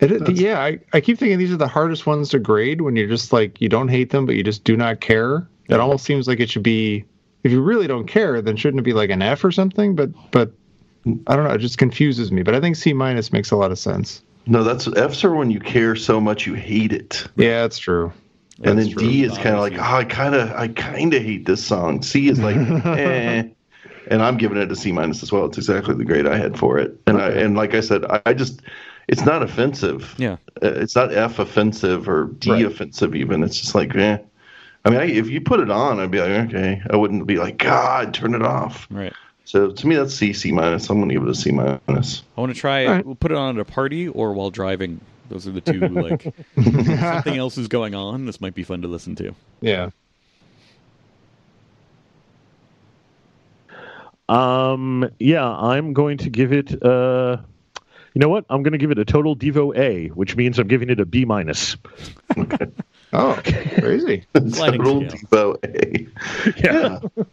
It, 0.00 0.12
it- 0.12 0.36
yeah, 0.36 0.60
I, 0.60 0.78
I 0.92 1.00
keep 1.00 1.18
thinking 1.18 1.38
these 1.38 1.52
are 1.52 1.56
the 1.56 1.68
hardest 1.68 2.06
ones 2.06 2.28
to 2.30 2.38
grade 2.38 2.80
when 2.82 2.96
you're 2.96 3.08
just 3.08 3.32
like 3.32 3.60
you 3.60 3.68
don't 3.68 3.88
hate 3.88 4.10
them, 4.10 4.26
but 4.26 4.34
you 4.34 4.42
just 4.42 4.64
do 4.64 4.76
not 4.76 5.00
care. 5.00 5.46
Yeah. 5.68 5.76
It 5.76 5.80
almost 5.80 6.04
seems 6.04 6.26
like 6.28 6.40
it 6.40 6.50
should 6.50 6.64
be 6.64 7.04
if 7.44 7.52
you 7.52 7.62
really 7.62 7.86
don't 7.86 8.06
care, 8.06 8.42
then 8.42 8.56
shouldn't 8.56 8.80
it 8.80 8.84
be 8.84 8.92
like 8.92 9.10
an 9.10 9.22
F 9.22 9.44
or 9.44 9.50
something? 9.52 9.94
But 9.94 10.10
but 10.32 10.50
I 11.26 11.36
don't 11.36 11.44
know, 11.44 11.50
it 11.52 11.58
just 11.58 11.78
confuses 11.78 12.30
me. 12.30 12.42
But 12.42 12.54
I 12.54 12.60
think 12.60 12.76
C 12.76 12.92
minus 12.92 13.32
makes 13.32 13.50
a 13.50 13.56
lot 13.56 13.70
of 13.72 13.78
sense. 13.78 14.22
No, 14.46 14.62
that's 14.64 14.86
F's 14.88 15.24
are 15.24 15.34
when 15.34 15.50
you 15.50 15.60
care 15.60 15.94
so 15.96 16.20
much 16.20 16.46
you 16.46 16.54
hate 16.54 16.92
it. 16.92 17.26
Yeah, 17.36 17.62
that's 17.62 17.78
true. 17.78 18.12
and 18.62 18.78
then 18.78 18.88
That's 18.88 18.94
D 18.94 19.24
is 19.24 19.36
kind 19.38 19.54
of 19.54 19.60
like, 19.60 19.74
oh, 19.78 19.80
I 19.82 20.04
kind 20.04 20.34
of, 20.34 20.50
I 20.52 20.68
kind 20.68 21.14
of 21.14 21.22
hate 21.22 21.46
this 21.46 21.64
song. 21.64 22.02
C 22.02 22.28
is 22.28 22.40
like, 22.40 22.56
eh. 22.86 23.44
And 24.10 24.20
I'm 24.22 24.36
giving 24.36 24.58
it 24.58 24.70
a 24.70 24.76
C 24.76 24.90
minus 24.92 25.22
as 25.22 25.30
well. 25.30 25.44
It's 25.46 25.58
exactly 25.58 25.94
the 25.94 26.04
grade 26.04 26.26
I 26.26 26.36
had 26.36 26.58
for 26.58 26.78
it. 26.78 26.98
And 27.06 27.18
I, 27.22 27.28
and 27.30 27.56
like 27.56 27.74
I 27.74 27.80
said, 27.80 28.04
I, 28.06 28.20
I 28.26 28.34
just, 28.34 28.60
it's 29.08 29.24
not 29.24 29.42
offensive. 29.42 30.14
yeah 30.18 30.36
Uh, 30.62 30.68
It's 30.74 30.96
not 30.96 31.12
F 31.14 31.38
offensive 31.38 32.08
or 32.08 32.26
D 32.38 32.50
Right. 32.50 32.64
offensive 32.66 33.14
even. 33.14 33.42
It's 33.44 33.60
just 33.60 33.74
like, 33.76 33.94
eh. 33.94 34.18
I 34.84 34.90
mean, 34.90 34.98
I, 34.98 35.04
if 35.04 35.28
you 35.30 35.40
put 35.40 35.60
it 35.60 35.70
on, 35.70 36.00
I'd 36.00 36.10
be 36.10 36.18
like, 36.20 36.48
okay. 36.48 36.82
I 36.90 36.96
wouldn't 36.96 37.26
be 37.28 37.36
like, 37.36 37.58
God, 37.58 38.12
turn 38.12 38.34
it 38.34 38.42
off. 38.42 38.88
right 38.90 39.12
So 39.44 39.70
to 39.70 39.86
me, 39.86 39.96
that's 39.96 40.14
C, 40.14 40.32
C 40.32 40.52
minus. 40.52 40.88
I'm 40.88 41.00
gonna 41.00 41.12
give 41.12 41.22
it 41.22 41.28
a 41.28 41.34
C 41.34 41.50
minus. 41.50 42.22
i 42.36 42.40
want 42.40 42.54
to 42.54 42.58
try 42.60 42.80
it 42.80 42.86
All 42.86 42.92
right. 42.94 43.06
we'll 43.06 43.14
put 43.14 43.32
it 43.32 43.36
on 43.36 43.56
at 43.56 43.60
a 43.60 43.64
party 43.64 44.08
or 44.08 44.32
while 44.32 44.50
driving 44.50 45.00
those 45.28 45.46
are 45.46 45.50
the 45.52 45.60
two 45.60 45.80
like 45.88 46.34
something 46.54 47.36
else 47.36 47.56
is 47.58 47.68
going 47.68 47.94
on 47.94 48.26
this 48.26 48.40
might 48.40 48.54
be 48.54 48.62
fun 48.62 48.82
to 48.82 48.88
listen 48.88 49.14
to 49.16 49.34
Yeah. 49.60 49.90
Um, 54.28 55.10
yeah, 55.18 55.46
I'm 55.46 55.92
going 55.92 56.18
to 56.18 56.30
give 56.30 56.52
it. 56.52 56.82
Uh, 56.82 57.38
you 58.14 58.20
know 58.20 58.28
what? 58.28 58.44
I'm 58.48 58.62
going 58.62 58.72
to 58.72 58.78
give 58.78 58.90
it 58.90 58.98
a 58.98 59.04
total 59.04 59.36
Devo 59.36 59.76
A, 59.76 60.08
which 60.08 60.36
means 60.36 60.58
I'm 60.58 60.68
giving 60.68 60.90
it 60.90 61.00
a 61.00 61.06
B 61.06 61.24
minus. 61.24 61.76
Oh, 63.14 63.38
crazy. 63.44 64.24
Total 64.32 64.50
scale. 64.50 64.72
Devo 64.72 65.56
A. 65.64 66.06
Yeah. 66.64 66.98
yeah, 67.14 67.24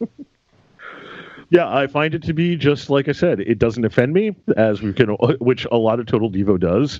I 1.67 1.87
find 1.87 2.13
it 2.13 2.23
to 2.23 2.33
be 2.33 2.55
just 2.55 2.89
like 2.89 3.07
I 3.07 3.11
said. 3.11 3.39
It 3.39 3.57
doesn't 3.57 3.83
offend 3.83 4.13
me, 4.13 4.35
as 4.55 4.81
we 4.81 4.93
can, 4.93 5.09
which 5.39 5.65
a 5.71 5.77
lot 5.77 5.99
of 5.99 6.05
Total 6.05 6.29
Devo 6.29 6.59
does. 6.59 6.99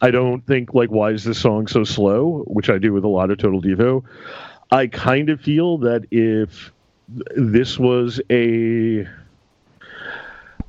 I 0.00 0.10
don't 0.10 0.46
think 0.46 0.74
like 0.74 0.90
why 0.90 1.10
is 1.10 1.24
this 1.24 1.38
song 1.38 1.66
so 1.66 1.84
slow, 1.84 2.44
which 2.46 2.70
I 2.70 2.78
do 2.78 2.92
with 2.92 3.04
a 3.04 3.08
lot 3.08 3.30
of 3.30 3.38
Total 3.38 3.60
Devo. 3.60 4.04
I 4.70 4.86
kind 4.86 5.28
of 5.28 5.40
feel 5.40 5.78
that 5.78 6.06
if 6.10 6.72
this 7.36 7.78
was 7.78 8.20
a 8.30 9.06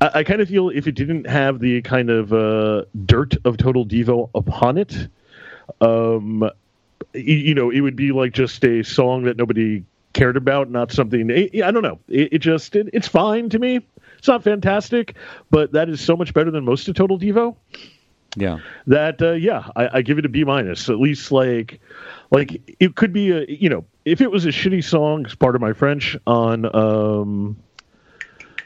I, 0.00 0.10
I 0.18 0.24
kind 0.24 0.40
of 0.40 0.48
feel 0.48 0.68
if 0.68 0.86
it 0.86 0.94
didn't 0.94 1.26
have 1.26 1.60
the 1.60 1.80
kind 1.82 2.10
of 2.10 2.32
uh, 2.32 2.84
dirt 3.06 3.36
of 3.44 3.56
Total 3.56 3.86
Devo 3.86 4.28
upon 4.34 4.78
it, 4.78 5.08
um, 5.80 6.48
you 7.14 7.54
know, 7.54 7.70
it 7.70 7.80
would 7.80 7.96
be 7.96 8.12
like 8.12 8.32
just 8.32 8.64
a 8.64 8.82
song 8.82 9.24
that 9.24 9.36
nobody 9.36 9.84
cared 10.14 10.36
about, 10.36 10.70
not 10.70 10.90
something. 10.92 11.30
I 11.30 11.50
I 11.62 11.70
don't 11.70 11.82
know. 11.82 11.98
It, 12.08 12.34
it 12.34 12.38
just 12.38 12.74
it, 12.74 12.88
it's 12.92 13.08
fine 13.08 13.50
to 13.50 13.58
me. 13.58 13.86
It's 14.18 14.28
not 14.28 14.42
fantastic, 14.42 15.16
but 15.50 15.72
that 15.72 15.90
is 15.90 16.00
so 16.00 16.16
much 16.16 16.32
better 16.32 16.50
than 16.50 16.64
most 16.64 16.88
of 16.88 16.94
Total 16.94 17.18
Devo 17.18 17.56
yeah 18.36 18.58
that 18.86 19.20
uh, 19.22 19.32
yeah 19.32 19.68
I, 19.76 19.98
I 19.98 20.02
give 20.02 20.18
it 20.18 20.24
a 20.24 20.28
b 20.28 20.44
minus 20.44 20.88
at 20.88 20.98
least 20.98 21.30
like 21.30 21.80
like 22.30 22.76
it 22.80 22.96
could 22.96 23.12
be 23.12 23.30
a 23.30 23.44
you 23.48 23.68
know 23.68 23.84
if 24.04 24.20
it 24.20 24.30
was 24.30 24.44
a 24.44 24.48
shitty 24.48 24.82
song 24.82 25.26
as 25.26 25.34
part 25.34 25.54
of 25.54 25.60
my 25.60 25.72
french 25.72 26.16
on 26.26 26.64
um 26.74 27.56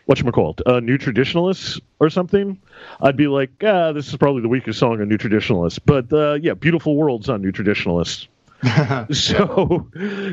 whatchamacallit, 0.08 0.60
uh 0.66 0.80
new 0.80 0.96
traditionalists 0.96 1.80
or 2.00 2.08
something 2.08 2.58
i'd 3.02 3.16
be 3.16 3.26
like 3.26 3.50
ah 3.62 3.92
this 3.92 4.08
is 4.08 4.16
probably 4.16 4.42
the 4.42 4.48
weakest 4.48 4.78
song 4.78 5.00
on 5.00 5.08
new 5.08 5.18
traditionalists 5.18 5.78
but 5.78 6.10
uh 6.12 6.34
yeah 6.34 6.54
beautiful 6.54 6.96
worlds 6.96 7.28
on 7.28 7.42
new 7.42 7.52
traditionalists 7.52 8.28
so 9.12 9.88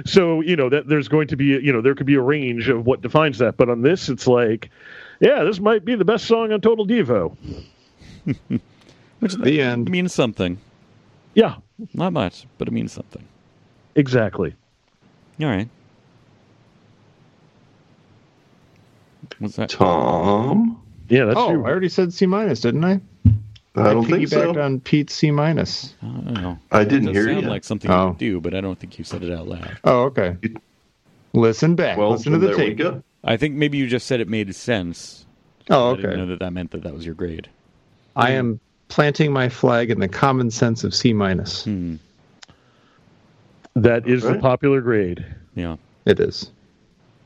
so 0.06 0.42
you 0.42 0.56
know 0.56 0.70
that 0.70 0.88
there's 0.88 1.08
going 1.08 1.28
to 1.28 1.36
be 1.36 1.46
you 1.46 1.72
know 1.72 1.82
there 1.82 1.96
could 1.96 2.08
be 2.08 2.16
a 2.16 2.22
range 2.22 2.70
of 2.70 2.86
what 2.86 3.02
defines 3.02 3.38
that. 3.38 3.58
But 3.58 3.70
on 3.70 3.82
this 3.82 4.10
it's 4.10 4.28
like 4.28 4.70
yeah 5.20 5.44
this 5.44 5.60
might 5.60 5.86
be 5.86 5.96
the 5.96 6.06
best 6.06 6.26
song 6.26 6.52
on 6.52 6.62
total 6.62 6.88
devo. 6.88 7.36
Which 9.20 9.34
The 9.36 9.62
end. 9.62 9.90
means 9.90 10.14
something. 10.14 10.58
Yeah. 11.36 11.58
Not 11.94 12.14
much 12.14 12.48
but 12.58 12.68
it 12.68 12.72
means 12.72 12.92
something. 12.94 13.24
Exactly. 13.96 14.56
All 15.42 15.48
right. 15.48 15.70
What's 19.40 19.56
that? 19.58 19.70
Tom, 19.70 20.82
yeah 21.10 21.26
that's 21.26 21.38
oh, 21.38 21.52
you. 21.52 21.66
I 21.66 21.70
already 21.70 21.90
said 21.90 22.14
C 22.14 22.26
minus, 22.26 22.62
didn't 22.62 22.84
I? 22.86 23.02
I 23.78 23.94
don't 23.94 24.06
think 24.06 24.28
so. 24.30 24.60
on 24.62 24.80
Pete's 24.80 25.14
C 25.14 25.32
minus. 25.32 25.94
I 26.02 26.06
don't 26.06 26.34
know. 26.34 26.60
I 26.72 26.82
It 26.82 26.90
didn't 26.90 27.08
does 27.08 27.16
hear 27.16 27.28
sound 27.28 27.42
you. 27.44 27.50
like 27.50 27.64
something 27.64 27.92
Oh. 27.92 28.10
you 28.10 28.16
do, 28.18 28.42
but 28.42 28.54
I 28.54 28.62
don't 28.62 28.80
think 28.80 28.98
you 28.98 29.04
said 29.04 29.24
it 29.24 29.32
out 29.32 29.48
loud. 29.48 29.78
Oh, 29.84 30.04
okay. 30.04 30.38
Listen 31.34 31.76
back. 31.76 31.98
well, 31.98 32.12
Listen 32.12 32.32
to 32.34 32.38
the 32.40 32.56
tape. 32.56 32.80
I 33.24 33.38
think 33.38 33.56
maybe 33.56 33.78
you 33.78 33.88
just 33.88 34.08
said 34.08 34.22
it 34.22 34.30
made 34.30 34.54
sense. 34.56 35.26
Oh, 35.70 35.94
I 35.94 35.96
didn't 35.98 36.18
know 36.18 36.26
that 36.28 36.40
that 36.40 36.54
meant 36.54 36.72
that 36.72 36.84
that 36.84 36.94
was 36.94 37.06
your 37.06 37.16
grade. 37.16 37.50
I 38.16 38.32
am 38.32 38.60
planting 38.88 39.34
my 39.34 39.50
flag 39.50 39.90
in 39.90 40.00
the 40.00 40.08
common 40.08 40.52
sense 40.52 40.84
of 40.84 40.94
C 40.94 41.12
minus. 41.12 41.66
Hmm. 41.66 41.96
That 43.76 44.08
is 44.08 44.24
the 44.24 44.36
popular 44.40 44.80
grade. 44.80 45.26
Yeah. 45.56 45.76
It 46.06 46.20
is. 46.20 46.52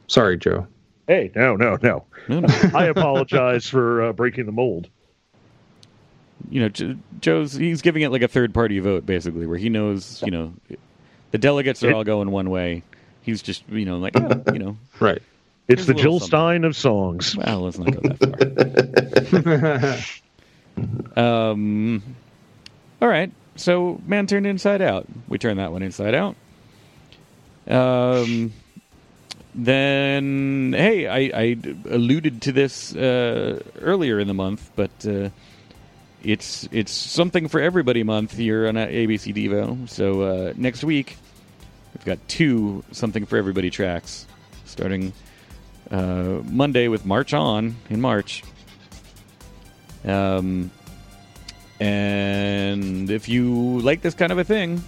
Sorry, 0.07 0.37
Joe. 0.37 0.65
Hey, 1.07 1.31
no, 1.35 1.55
no, 1.55 1.77
no. 1.83 2.05
No, 2.27 2.39
no. 2.39 2.47
I 2.73 2.85
apologize 2.85 3.67
for 3.67 4.03
uh, 4.05 4.13
breaking 4.13 4.45
the 4.47 4.51
mold. 4.51 4.87
You 6.49 6.61
know, 6.61 6.69
J- 6.69 6.97
Joe's 7.21 7.53
he's 7.53 7.81
giving 7.81 8.01
it 8.01 8.09
like 8.09 8.21
a 8.21 8.27
third 8.27 8.53
party 8.53 8.79
vote 8.79 9.05
basically, 9.05 9.45
where 9.45 9.57
he 9.57 9.69
knows, 9.69 10.21
you 10.23 10.31
know, 10.31 10.53
the 11.31 11.37
delegates 11.37 11.83
are 11.83 11.93
all 11.93 12.03
going 12.03 12.31
one 12.31 12.49
way. 12.49 12.83
He's 13.21 13.41
just, 13.41 13.63
you 13.69 13.85
know, 13.85 13.97
like, 13.97 14.13
oh, 14.15 14.43
you 14.53 14.59
know, 14.59 14.77
Right. 14.99 15.21
It's 15.67 15.85
the 15.85 15.93
Jill 15.93 16.19
something. 16.19 16.27
Stein 16.27 16.63
of 16.63 16.75
songs. 16.75 17.37
well, 17.37 17.61
let's 17.61 17.77
not 17.77 17.91
go 17.91 17.99
that 18.01 19.99
far. 20.03 20.19
Um, 21.15 22.01
all 23.01 23.07
right. 23.09 23.31
So, 23.57 23.99
man 24.05 24.27
turned 24.27 24.47
inside 24.47 24.81
out. 24.81 25.05
We 25.27 25.37
turned 25.37 25.59
that 25.59 25.71
one 25.73 25.83
inside 25.83 26.15
out. 26.15 26.35
Um, 27.67 28.53
then, 29.53 30.73
hey, 30.75 31.07
I, 31.07 31.37
I 31.37 31.57
alluded 31.89 32.41
to 32.43 32.51
this 32.53 32.95
uh, 32.95 33.61
earlier 33.81 34.19
in 34.19 34.27
the 34.27 34.33
month, 34.33 34.71
but 34.77 34.91
uh, 35.05 35.29
it's 36.23 36.67
it's 36.71 36.91
something 36.91 37.47
for 37.47 37.61
everybody 37.61 38.03
month 38.03 38.35
here 38.35 38.67
on 38.67 38.75
ABC 38.75 39.33
Devo. 39.33 39.87
So 39.89 40.21
uh, 40.21 40.53
next 40.55 40.83
week 40.83 41.17
we've 41.93 42.05
got 42.05 42.19
two 42.27 42.83
something 42.91 43.25
for 43.25 43.37
everybody 43.37 43.69
tracks, 43.69 44.27
starting 44.65 45.13
uh, 45.91 46.41
Monday 46.45 46.87
with 46.87 47.05
March 47.05 47.33
On 47.33 47.75
in 47.89 48.01
March. 48.01 48.43
Um, 50.05 50.71
and 51.79 53.09
if 53.09 53.29
you 53.29 53.79
like 53.79 54.01
this 54.01 54.13
kind 54.13 54.31
of 54.31 54.37
a 54.37 54.43
thing, 54.43 54.83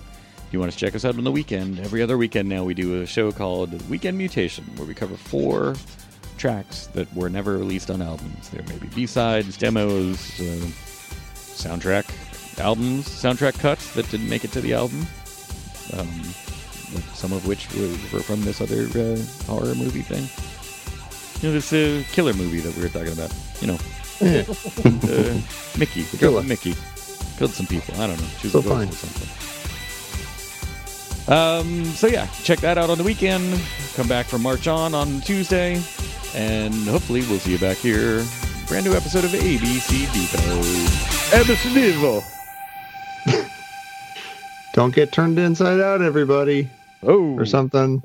you 0.51 0.59
want 0.59 0.71
to 0.71 0.77
check 0.77 0.95
us 0.95 1.05
out 1.05 1.17
on 1.17 1.23
the 1.23 1.31
weekend. 1.31 1.79
Every 1.79 2.01
other 2.01 2.17
weekend 2.17 2.49
now, 2.49 2.63
we 2.63 2.73
do 2.73 3.01
a 3.01 3.05
show 3.05 3.31
called 3.31 3.89
Weekend 3.89 4.17
Mutation, 4.17 4.65
where 4.75 4.85
we 4.85 4.93
cover 4.93 5.15
four 5.15 5.75
tracks 6.37 6.87
that 6.87 7.13
were 7.15 7.29
never 7.29 7.57
released 7.57 7.89
on 7.89 8.01
albums. 8.01 8.49
There 8.49 8.63
may 8.63 8.77
be 8.77 8.87
B 8.87 9.05
sides, 9.05 9.57
demos, 9.57 10.41
uh, 10.41 10.67
soundtrack 11.65 12.05
albums, 12.59 13.07
soundtrack 13.07 13.59
cuts 13.59 13.93
that 13.93 14.09
didn't 14.11 14.29
make 14.29 14.43
it 14.43 14.51
to 14.53 14.61
the 14.61 14.73
album. 14.73 15.05
Um, 15.93 16.07
some 17.13 17.31
of 17.33 17.47
which 17.47 17.71
were, 17.73 17.87
were 18.13 18.23
from 18.23 18.41
this 18.41 18.59
other 18.61 18.83
uh, 18.99 19.17
horror 19.45 19.75
movie 19.75 20.01
thing. 20.01 20.27
You 21.41 21.49
know, 21.49 21.53
this 21.59 21.71
uh, 21.73 22.03
killer 22.13 22.33
movie 22.33 22.59
that 22.59 22.75
we 22.75 22.83
were 22.83 22.89
talking 22.89 23.13
about. 23.13 23.33
You 23.61 23.67
know, 23.67 23.79
uh, 24.21 25.41
Mickey, 25.79 26.01
the 26.03 26.17
girl 26.19 26.31
Killer. 26.33 26.43
Mickey, 26.43 26.75
killed 27.37 27.51
some 27.51 27.65
people. 27.67 27.95
I 28.01 28.07
don't 28.07 28.19
know. 28.19 28.27
She 28.39 28.47
was 28.47 28.51
So 28.53 28.59
a 28.59 28.63
fine. 28.63 28.89
or 28.89 28.91
something. 28.91 29.29
Um, 31.27 31.85
so 31.85 32.07
yeah, 32.07 32.27
check 32.43 32.59
that 32.59 32.77
out 32.77 32.89
on 32.89 32.97
the 32.97 33.03
weekend. 33.03 33.59
Come 33.95 34.07
back 34.07 34.25
from 34.25 34.41
March 34.43 34.67
on 34.67 34.93
on 34.93 35.21
Tuesday, 35.21 35.81
and 36.35 36.73
hopefully 36.87 37.21
we'll 37.29 37.39
see 37.39 37.51
you 37.53 37.59
back 37.59 37.77
here. 37.77 38.23
Brand 38.67 38.85
new 38.85 38.93
episode 38.93 39.23
of 39.23 39.31
ABC 39.31 40.05
Devo. 40.07 41.20
Emerson 41.33 41.71
Devo. 41.71 42.23
Don't 44.73 44.93
get 44.93 45.11
turned 45.11 45.39
inside 45.39 45.79
out, 45.79 46.01
everybody, 46.01 46.69
Oh, 47.03 47.37
or 47.37 47.45
something. 47.45 48.03